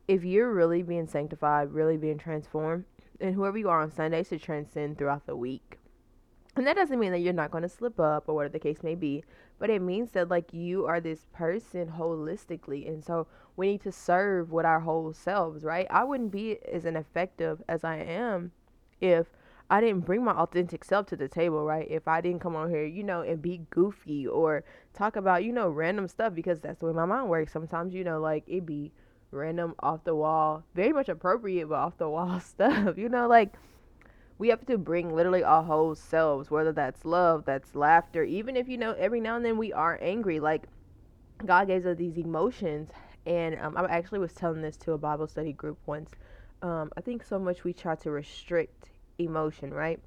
If 0.06 0.24
you're 0.24 0.52
really 0.52 0.82
being 0.82 1.06
sanctified, 1.06 1.72
really 1.72 1.96
being 1.96 2.18
transformed, 2.18 2.84
then 3.18 3.34
whoever 3.34 3.58
you 3.58 3.68
are 3.68 3.82
on 3.82 3.92
Sunday 3.92 4.22
should 4.22 4.42
transcend 4.42 4.96
throughout 4.96 5.26
the 5.26 5.36
week. 5.36 5.78
And 6.56 6.66
that 6.66 6.76
doesn't 6.76 6.98
mean 6.98 7.12
that 7.12 7.18
you're 7.18 7.32
not 7.32 7.50
going 7.50 7.62
to 7.62 7.68
slip 7.68 8.00
up 8.00 8.24
or 8.26 8.34
whatever 8.34 8.52
the 8.52 8.58
case 8.58 8.82
may 8.82 8.94
be, 8.94 9.22
but 9.58 9.70
it 9.70 9.80
means 9.80 10.10
that 10.12 10.28
like 10.28 10.52
you 10.52 10.86
are 10.86 11.00
this 11.00 11.26
person 11.32 11.92
holistically. 11.96 12.88
And 12.88 13.04
so 13.04 13.28
we 13.56 13.68
need 13.68 13.82
to 13.82 13.92
serve 13.92 14.50
with 14.50 14.66
our 14.66 14.80
whole 14.80 15.12
selves, 15.12 15.62
right? 15.62 15.86
I 15.90 16.04
wouldn't 16.04 16.32
be 16.32 16.58
as 16.64 16.84
ineffective 16.84 17.62
as 17.68 17.84
I 17.84 17.98
am 17.98 18.52
if 19.00 19.26
I 19.70 19.80
didn't 19.80 20.06
bring 20.06 20.24
my 20.24 20.32
authentic 20.32 20.82
self 20.84 21.06
to 21.06 21.16
the 21.16 21.28
table, 21.28 21.64
right? 21.64 21.86
If 21.90 22.08
I 22.08 22.20
didn't 22.20 22.40
come 22.40 22.56
on 22.56 22.70
here, 22.70 22.84
you 22.84 23.02
know, 23.02 23.20
and 23.20 23.42
be 23.42 23.62
goofy 23.70 24.26
or 24.26 24.64
talk 24.94 25.16
about, 25.16 25.44
you 25.44 25.52
know, 25.52 25.68
random 25.68 26.08
stuff 26.08 26.34
because 26.34 26.60
that's 26.60 26.80
the 26.80 26.86
way 26.86 26.92
my 26.92 27.04
mind 27.04 27.28
works. 27.28 27.52
Sometimes, 27.52 27.92
you 27.94 28.02
know, 28.04 28.20
like 28.20 28.44
it 28.46 28.64
be 28.64 28.92
random 29.30 29.74
off 29.80 30.04
the 30.04 30.14
wall, 30.14 30.64
very 30.74 30.92
much 30.92 31.08
appropriate, 31.08 31.68
but 31.68 31.74
off 31.74 31.98
the 31.98 32.08
wall 32.08 32.40
stuff, 32.44 32.96
you 32.96 33.08
know, 33.08 33.28
like 33.28 33.52
we 34.38 34.48
have 34.48 34.64
to 34.66 34.78
bring 34.78 35.14
literally 35.14 35.44
our 35.44 35.62
whole 35.62 35.94
selves, 35.94 36.50
whether 36.50 36.72
that's 36.72 37.04
love, 37.04 37.44
that's 37.44 37.74
laughter, 37.74 38.24
even 38.24 38.56
if, 38.56 38.68
you 38.68 38.78
know, 38.78 38.92
every 38.92 39.20
now 39.20 39.36
and 39.36 39.44
then 39.44 39.58
we 39.58 39.72
are 39.72 39.98
angry. 40.00 40.40
Like 40.40 40.64
God 41.44 41.66
gave 41.66 41.84
us 41.84 41.98
these 41.98 42.16
emotions. 42.16 42.90
And 43.26 43.60
um, 43.60 43.76
I 43.76 43.84
actually 43.84 44.20
was 44.20 44.32
telling 44.32 44.62
this 44.62 44.78
to 44.78 44.92
a 44.92 44.98
Bible 44.98 45.26
study 45.26 45.52
group 45.52 45.78
once 45.84 46.12
um, 46.62 46.90
I 46.96 47.00
think 47.00 47.22
so 47.24 47.38
much 47.38 47.64
we 47.64 47.72
try 47.72 47.94
to 47.96 48.10
restrict 48.10 48.90
emotion, 49.18 49.72
right? 49.72 50.00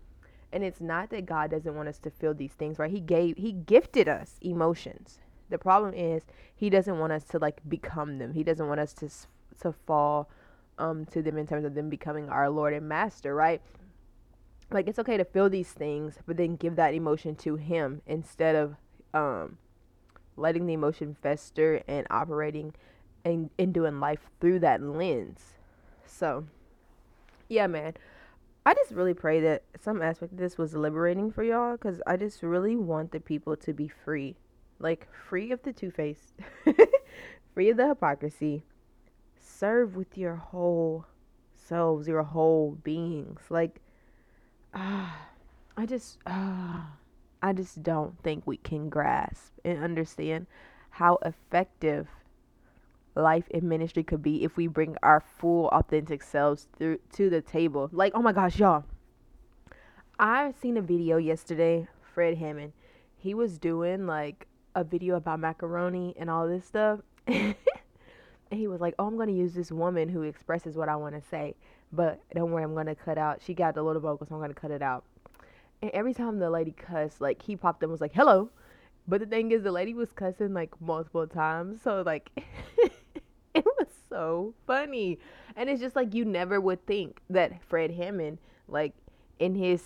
And 0.52 0.64
it's 0.64 0.82
not 0.82 1.10
that 1.12 1.26
God 1.26 1.52
doesn't 1.52 1.76
want 1.76 1.88
us 1.90 2.00
to 2.00 2.10
feel 2.10 2.34
these 2.34 2.54
things, 2.54 2.80
right? 2.80 2.92
He 2.92 3.00
gave, 3.00 3.38
He 3.38 3.52
gifted 3.52 4.08
us 4.08 4.38
emotions. 4.42 5.20
The 5.52 5.58
problem 5.58 5.94
is 5.94 6.24
he 6.56 6.70
doesn't 6.70 6.98
want 6.98 7.12
us 7.12 7.26
to 7.26 7.38
like 7.38 7.60
become 7.68 8.18
them. 8.18 8.34
He 8.34 8.44
doesn't 8.44 8.68
want 8.68 8.80
us 8.80 8.94
to 8.94 9.10
to 9.60 9.74
fall 9.86 10.30
um 10.80 11.06
to 11.08 11.22
them 11.22 11.38
in 11.38 11.46
terms 11.46 11.66
of 11.66 11.76
them 11.76 11.90
becoming 11.90 12.30
our 12.30 12.50
Lord 12.50 12.74
and 12.74 12.88
Master, 12.88 13.36
right? 13.36 13.62
Like 14.72 14.88
it's 14.88 14.98
okay 14.98 15.18
to 15.18 15.26
feel 15.26 15.50
these 15.50 15.72
things, 15.74 16.20
but 16.26 16.38
then 16.38 16.56
give 16.56 16.78
that 16.78 16.94
emotion 16.94 17.36
to 17.38 17.58
him 17.58 18.02
instead 18.08 18.56
of 18.56 18.76
um 19.14 19.58
letting 20.38 20.66
the 20.66 20.74
emotion 20.74 21.18
fester 21.22 21.84
and 21.86 22.08
operating 22.10 22.74
and, 23.26 23.50
and 23.60 23.74
doing 23.74 24.00
life 24.00 24.30
through 24.40 24.60
that 24.60 24.82
lens. 24.82 25.56
So, 26.06 26.46
yeah, 27.50 27.68
man. 27.68 27.94
I 28.66 28.74
just 28.74 28.92
really 28.92 29.14
pray 29.14 29.40
that 29.42 29.64
some 29.80 30.02
aspect 30.02 30.34
of 30.34 30.38
this 30.38 30.58
was 30.58 30.76
liberating 30.76 31.32
for 31.32 31.44
y'all 31.44 31.74
because 31.74 32.02
I 32.06 32.18
just 32.18 32.44
really 32.44 32.76
want 32.76 33.12
the 33.12 33.20
people 33.20 33.56
to 33.58 33.74
be 33.74 33.88
free. 33.88 34.36
Like, 34.80 35.08
free 35.12 35.52
of 35.52 35.62
the 35.64 35.74
two 35.74 35.92
face, 35.92 36.34
free 37.54 37.70
of 37.70 37.78
the 37.78 37.88
hypocrisy. 37.88 38.64
Serve 39.40 39.96
with 39.96 40.18
your 40.18 40.36
whole 40.36 41.06
selves, 41.56 42.08
your 42.08 42.24
whole 42.24 42.78
beings. 42.84 43.42
Like, 43.50 43.82
ah, 44.74 45.28
I 45.76 45.86
just, 45.86 46.18
ah. 46.26 46.94
I 47.44 47.54
just 47.54 47.82
don't 47.82 48.22
think 48.22 48.46
we 48.46 48.58
can 48.58 48.90
grasp 48.90 49.54
and 49.66 49.84
understand 49.84 50.46
how 50.92 51.18
effective 51.26 52.08
life 53.16 53.48
in 53.50 53.68
ministry 53.68 54.04
could 54.04 54.22
be 54.22 54.44
if 54.44 54.58
we 54.58 54.68
bring 54.68 54.96
our 55.04 55.20
full 55.20 55.68
authentic 55.70 56.24
selves 56.24 56.68
through 56.78 57.00
to 57.14 57.30
the 57.30 57.42
table. 57.42 57.90
Like, 57.92 58.14
oh 58.16 58.22
my 58.22 58.32
gosh, 58.32 58.60
y'all. 58.60 58.86
I 60.20 60.54
seen 60.62 60.78
a 60.78 60.82
video 60.82 61.18
yesterday, 61.18 61.88
Fred 62.14 62.38
Hammond. 62.38 62.74
He 63.18 63.34
was 63.34 63.58
doing 63.58 64.06
like 64.06 64.48
a 64.76 64.84
video 64.84 65.16
about 65.16 65.40
macaroni 65.40 66.14
and 66.18 66.30
all 66.30 66.48
this 66.48 66.66
stuff. 66.66 67.00
and 67.28 67.56
he 68.52 68.68
was 68.68 68.82
like, 68.82 68.94
"Oh, 69.00 69.08
I'm 69.08 69.18
to 69.18 69.34
use 69.34 69.54
this 69.54 69.72
woman 69.72 70.10
who 70.10 70.24
expresses 70.24 70.76
what 70.76 70.90
I 70.90 70.96
want 70.96 71.16
to 71.16 71.28
say, 71.30 71.56
but 71.92 72.20
don't 72.34 72.52
worry, 72.52 72.64
I'm 72.64 72.76
to 72.86 72.96
cut 72.96 73.18
out. 73.18 73.42
She 73.42 73.54
got 73.54 73.76
the 73.76 73.84
little 73.84 74.02
vocal, 74.02 74.28
so 74.28 74.36
I'm 74.36 74.42
to 74.54 74.60
cut 74.60 74.72
it 74.72 74.82
out." 74.82 75.04
And 75.82 75.92
every 75.92 76.14
time 76.14 76.40
the 76.40 76.50
lady 76.50 76.72
cussed, 76.72 77.22
like 77.22 77.42
he 77.42 77.56
popped 77.56 77.84
in 77.84 77.90
was 77.90 78.02
like, 78.02 78.14
"Hello," 78.14 78.50
but 79.08 79.20
the 79.20 79.26
thing 79.26 79.52
is, 79.52 79.64
the 79.64 79.72
lady 79.72 79.94
was 79.94 80.12
cussing 80.12 80.54
like 80.54 80.80
multiple 80.80 81.28
times, 81.28 81.82
so 81.82 82.04
like 82.06 82.30
so 84.12 84.54
funny, 84.68 85.18
and 85.56 85.70
it's 85.70 85.82
just 85.82 85.96
like 85.96 86.14
you 86.14 86.26
never 86.26 86.60
would 86.60 86.86
think 86.86 87.22
that 87.30 87.64
Fred 87.64 87.92
Hammond, 87.92 88.38
like 88.68 88.94
in 89.40 89.56
his, 89.56 89.82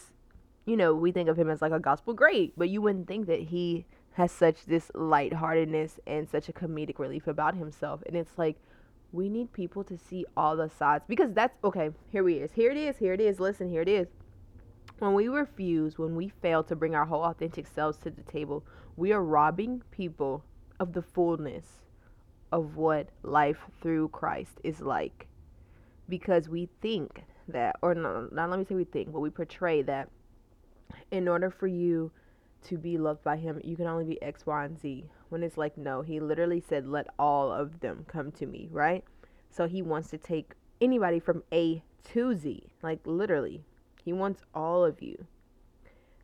you 0.65 0.75
know, 0.75 0.93
we 0.93 1.11
think 1.11 1.29
of 1.29 1.37
him 1.37 1.49
as 1.49 1.61
like 1.61 1.71
a 1.71 1.79
gospel 1.79 2.13
great, 2.13 2.53
but 2.57 2.69
you 2.69 2.81
wouldn't 2.81 3.07
think 3.07 3.27
that 3.27 3.39
he 3.39 3.85
has 4.13 4.31
such 4.31 4.65
this 4.65 4.91
lightheartedness 4.95 5.99
and 6.07 6.27
such 6.27 6.49
a 6.49 6.53
comedic 6.53 6.97
relief 6.99 7.27
about 7.27 7.55
himself, 7.55 8.01
and 8.07 8.15
it's 8.17 8.37
like 8.37 8.57
we 9.11 9.29
need 9.29 9.53
people 9.53 9.83
to 9.83 9.97
see 9.97 10.25
all 10.35 10.57
the 10.57 10.69
sides 10.69 11.05
because 11.07 11.31
that's 11.33 11.55
okay. 11.63 11.91
Here 12.11 12.23
we 12.23 12.35
is. 12.35 12.51
Here 12.53 12.71
it 12.71 12.77
is. 12.77 12.97
Here 12.97 13.13
it 13.13 13.21
is. 13.21 13.39
Listen. 13.39 13.69
Here 13.69 13.81
it 13.81 13.87
is 13.87 14.07
when 14.99 15.13
we 15.13 15.27
refuse, 15.27 15.97
when 15.97 16.15
we 16.15 16.29
fail 16.41 16.63
to 16.63 16.75
bring 16.75 16.95
our 16.95 17.05
whole 17.05 17.23
authentic 17.23 17.67
selves 17.67 17.97
to 17.99 18.09
the 18.09 18.23
table, 18.23 18.65
we 18.95 19.11
are 19.11 19.21
robbing 19.21 19.81
people 19.91 20.43
of 20.79 20.93
the 20.93 21.01
fullness 21.01 21.84
of 22.55 22.75
what 22.77 23.09
life 23.23 23.59
through 23.81 24.09
Christ 24.09 24.59
is 24.63 24.81
like. 24.81 25.27
Because 26.07 26.47
we 26.49 26.69
think 26.81 27.23
that, 27.47 27.75
or 27.81 27.93
no, 27.93 28.29
not 28.31 28.49
let 28.49 28.59
me 28.59 28.65
say 28.65 28.75
we 28.75 28.83
think, 28.83 29.11
but 29.11 29.19
we 29.19 29.29
portray 29.29 29.81
that 29.83 30.09
in 31.11 31.27
order 31.27 31.49
for 31.49 31.67
you 31.67 32.11
to 32.63 32.77
be 32.77 32.97
loved 32.97 33.23
by 33.23 33.37
Him, 33.37 33.59
you 33.63 33.75
can 33.75 33.87
only 33.87 34.05
be 34.05 34.21
X, 34.21 34.45
Y, 34.45 34.65
and 34.65 34.79
Z. 34.79 35.05
When 35.29 35.43
it's 35.43 35.57
like, 35.57 35.77
no, 35.77 36.01
He 36.01 36.19
literally 36.19 36.63
said, 36.67 36.87
let 36.87 37.07
all 37.19 37.51
of 37.51 37.79
them 37.79 38.05
come 38.07 38.31
to 38.33 38.45
me, 38.45 38.69
right? 38.71 39.03
So 39.49 39.67
He 39.67 39.81
wants 39.81 40.09
to 40.11 40.17
take 40.17 40.53
anybody 40.81 41.19
from 41.19 41.43
A 41.51 41.83
to 42.13 42.35
Z, 42.35 42.63
like 42.83 42.99
literally 43.05 43.63
he 44.03 44.13
wants 44.13 44.43
all 44.53 44.85
of 44.85 45.01
you. 45.01 45.25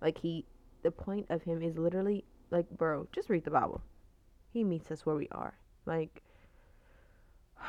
Like 0.01 0.19
he 0.19 0.45
the 0.83 0.91
point 0.91 1.27
of 1.29 1.43
him 1.43 1.61
is 1.61 1.77
literally 1.77 2.23
like 2.51 2.69
bro, 2.69 3.07
just 3.11 3.29
read 3.29 3.43
the 3.43 3.51
Bible. 3.51 3.81
He 4.53 4.63
meets 4.63 4.91
us 4.91 5.05
where 5.05 5.15
we 5.15 5.27
are. 5.31 5.55
Like 5.85 6.21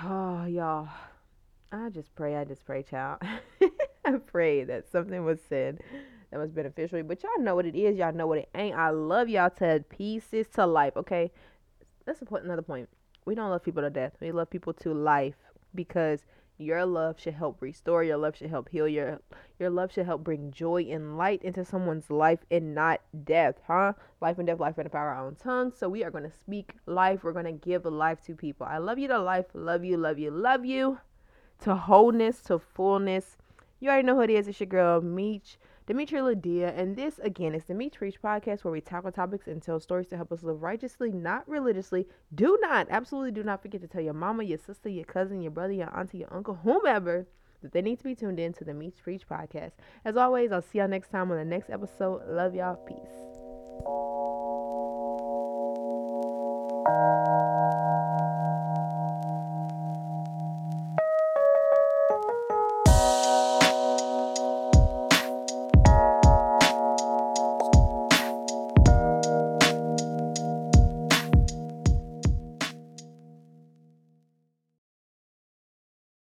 oh 0.03 0.45
y'all. 0.47 0.89
I 1.75 1.89
just 1.89 2.15
pray, 2.15 2.37
I 2.37 2.45
just 2.45 2.67
pray, 2.67 2.83
child. 2.83 3.23
I 4.05 4.13
pray 4.27 4.65
that 4.65 4.91
something 4.93 5.25
was 5.25 5.39
said 5.49 5.81
that 6.31 6.39
was 6.39 6.51
beneficial. 6.51 7.03
But 7.03 7.23
y'all 7.23 7.43
know 7.43 7.55
what 7.55 7.65
it 7.65 7.75
is, 7.75 7.97
y'all 7.97 8.13
know 8.13 8.27
what 8.27 8.39
it 8.39 8.51
ain't. 8.55 8.77
I 8.77 8.91
love 8.91 9.31
y'all 9.31 9.51
to 9.59 9.83
pieces 9.89 10.47
to 10.55 10.67
life, 10.67 10.97
okay? 10.97 11.31
Put 12.27 12.45
another 12.45 12.63
point. 12.63 12.89
We 13.25 13.35
don't 13.35 13.49
love 13.49 13.63
people 13.63 13.83
to 13.83 13.91
death. 13.91 14.13
We 14.21 14.33
love 14.33 14.51
people 14.51 14.75
to 14.75 14.93
life 14.93 15.37
because 15.75 16.21
your 16.63 16.87
love 16.87 17.21
should 17.21 17.35
help 17.35 17.61
restore. 17.61 18.03
Your 18.05 18.17
love 18.17 18.37
should 18.37 18.51
help 18.51 18.69
heal. 18.69 18.89
Your 18.89 19.21
your 19.59 19.71
love 19.71 19.93
should 19.93 20.07
help 20.07 20.25
bring 20.25 20.51
joy 20.51 20.83
and 20.91 21.17
light 21.17 21.43
into 21.43 21.65
someone's 21.65 22.11
life 22.11 22.41
and 22.51 22.75
not 22.75 23.01
death, 23.25 23.57
huh? 23.67 23.93
Life 24.21 24.39
and 24.39 24.47
death, 24.47 24.61
life 24.61 24.79
and 24.79 24.87
the 24.87 24.91
power 24.91 25.13
of 25.13 25.19
our 25.19 25.27
own 25.27 25.35
tongue. 25.37 25.73
So 25.77 25.89
we 25.89 26.05
are 26.05 26.11
going 26.11 26.25
to 26.25 26.37
speak 26.37 26.75
life. 26.87 27.23
We're 27.23 27.33
going 27.33 27.45
to 27.45 27.53
give 27.53 27.85
life 27.85 28.23
to 28.27 28.35
people. 28.35 28.67
I 28.69 28.79
love 28.79 28.99
you 28.99 29.09
to 29.09 29.19
life. 29.19 29.47
Love 29.55 29.85
you, 29.85 29.97
love 29.97 30.19
you, 30.19 30.31
love 30.31 30.65
you. 30.65 30.99
To 31.61 31.75
wholeness, 31.75 32.41
to 32.43 32.59
fullness. 32.59 33.37
You 33.79 33.91
already 33.91 34.07
know 34.07 34.15
who 34.15 34.23
it 34.23 34.31
is. 34.31 34.49
It's 34.49 34.61
your 34.61 34.69
girl, 34.69 35.01
Meech. 35.01 35.59
Dimitri 35.87 36.21
Ladia, 36.21 36.77
and 36.79 36.97
this 36.97 37.19
again 37.19 37.55
is 37.55 37.65
the 37.65 37.75
podcast 37.75 38.63
where 38.63 38.73
we 38.73 38.81
tackle 38.81 39.11
topics 39.11 39.49
and 39.49 39.61
tell 39.61 39.81
stories 39.81 40.07
to 40.09 40.17
help 40.17 40.31
us 40.31 40.43
live 40.43 40.63
righteously, 40.63 41.11
not 41.11 41.49
religiously. 41.49 42.07
Do 42.35 42.57
not, 42.61 42.87
absolutely 42.91 43.33
do 43.33 43.43
not 43.43 43.63
forget 43.63 43.81
to 43.81 43.89
tell 43.89 44.01
your 44.01 44.15
mama, 44.15 44.45
your 44.45 44.59
sister, 44.59 44.89
your 44.89 45.05
cousin, 45.05 45.43
your 45.43 45.51
brother, 45.51 45.73
your 45.73 45.95
auntie, 45.97 46.19
your 46.19 46.33
uncle, 46.33 46.61
whomever 46.63 47.27
that 47.63 47.73
they 47.73 47.83
need 47.83 47.99
to 47.99 48.05
be 48.05 48.15
tuned 48.15 48.39
in 48.39 48.53
to 48.55 48.65
the 48.65 48.75
Me 48.75 48.93
Preach 49.03 49.29
podcast. 49.29 49.73
As 50.05 50.17
always, 50.17 50.53
I'll 50.53 50.63
see 50.63 50.79
y'all 50.79 50.89
next 50.89 51.11
time 51.11 51.31
on 51.31 51.37
the 51.37 51.45
next 51.45 51.71
episode. 51.71 52.23
Love 52.29 52.55
y'all. 52.55 52.77
Peace. 52.77 52.99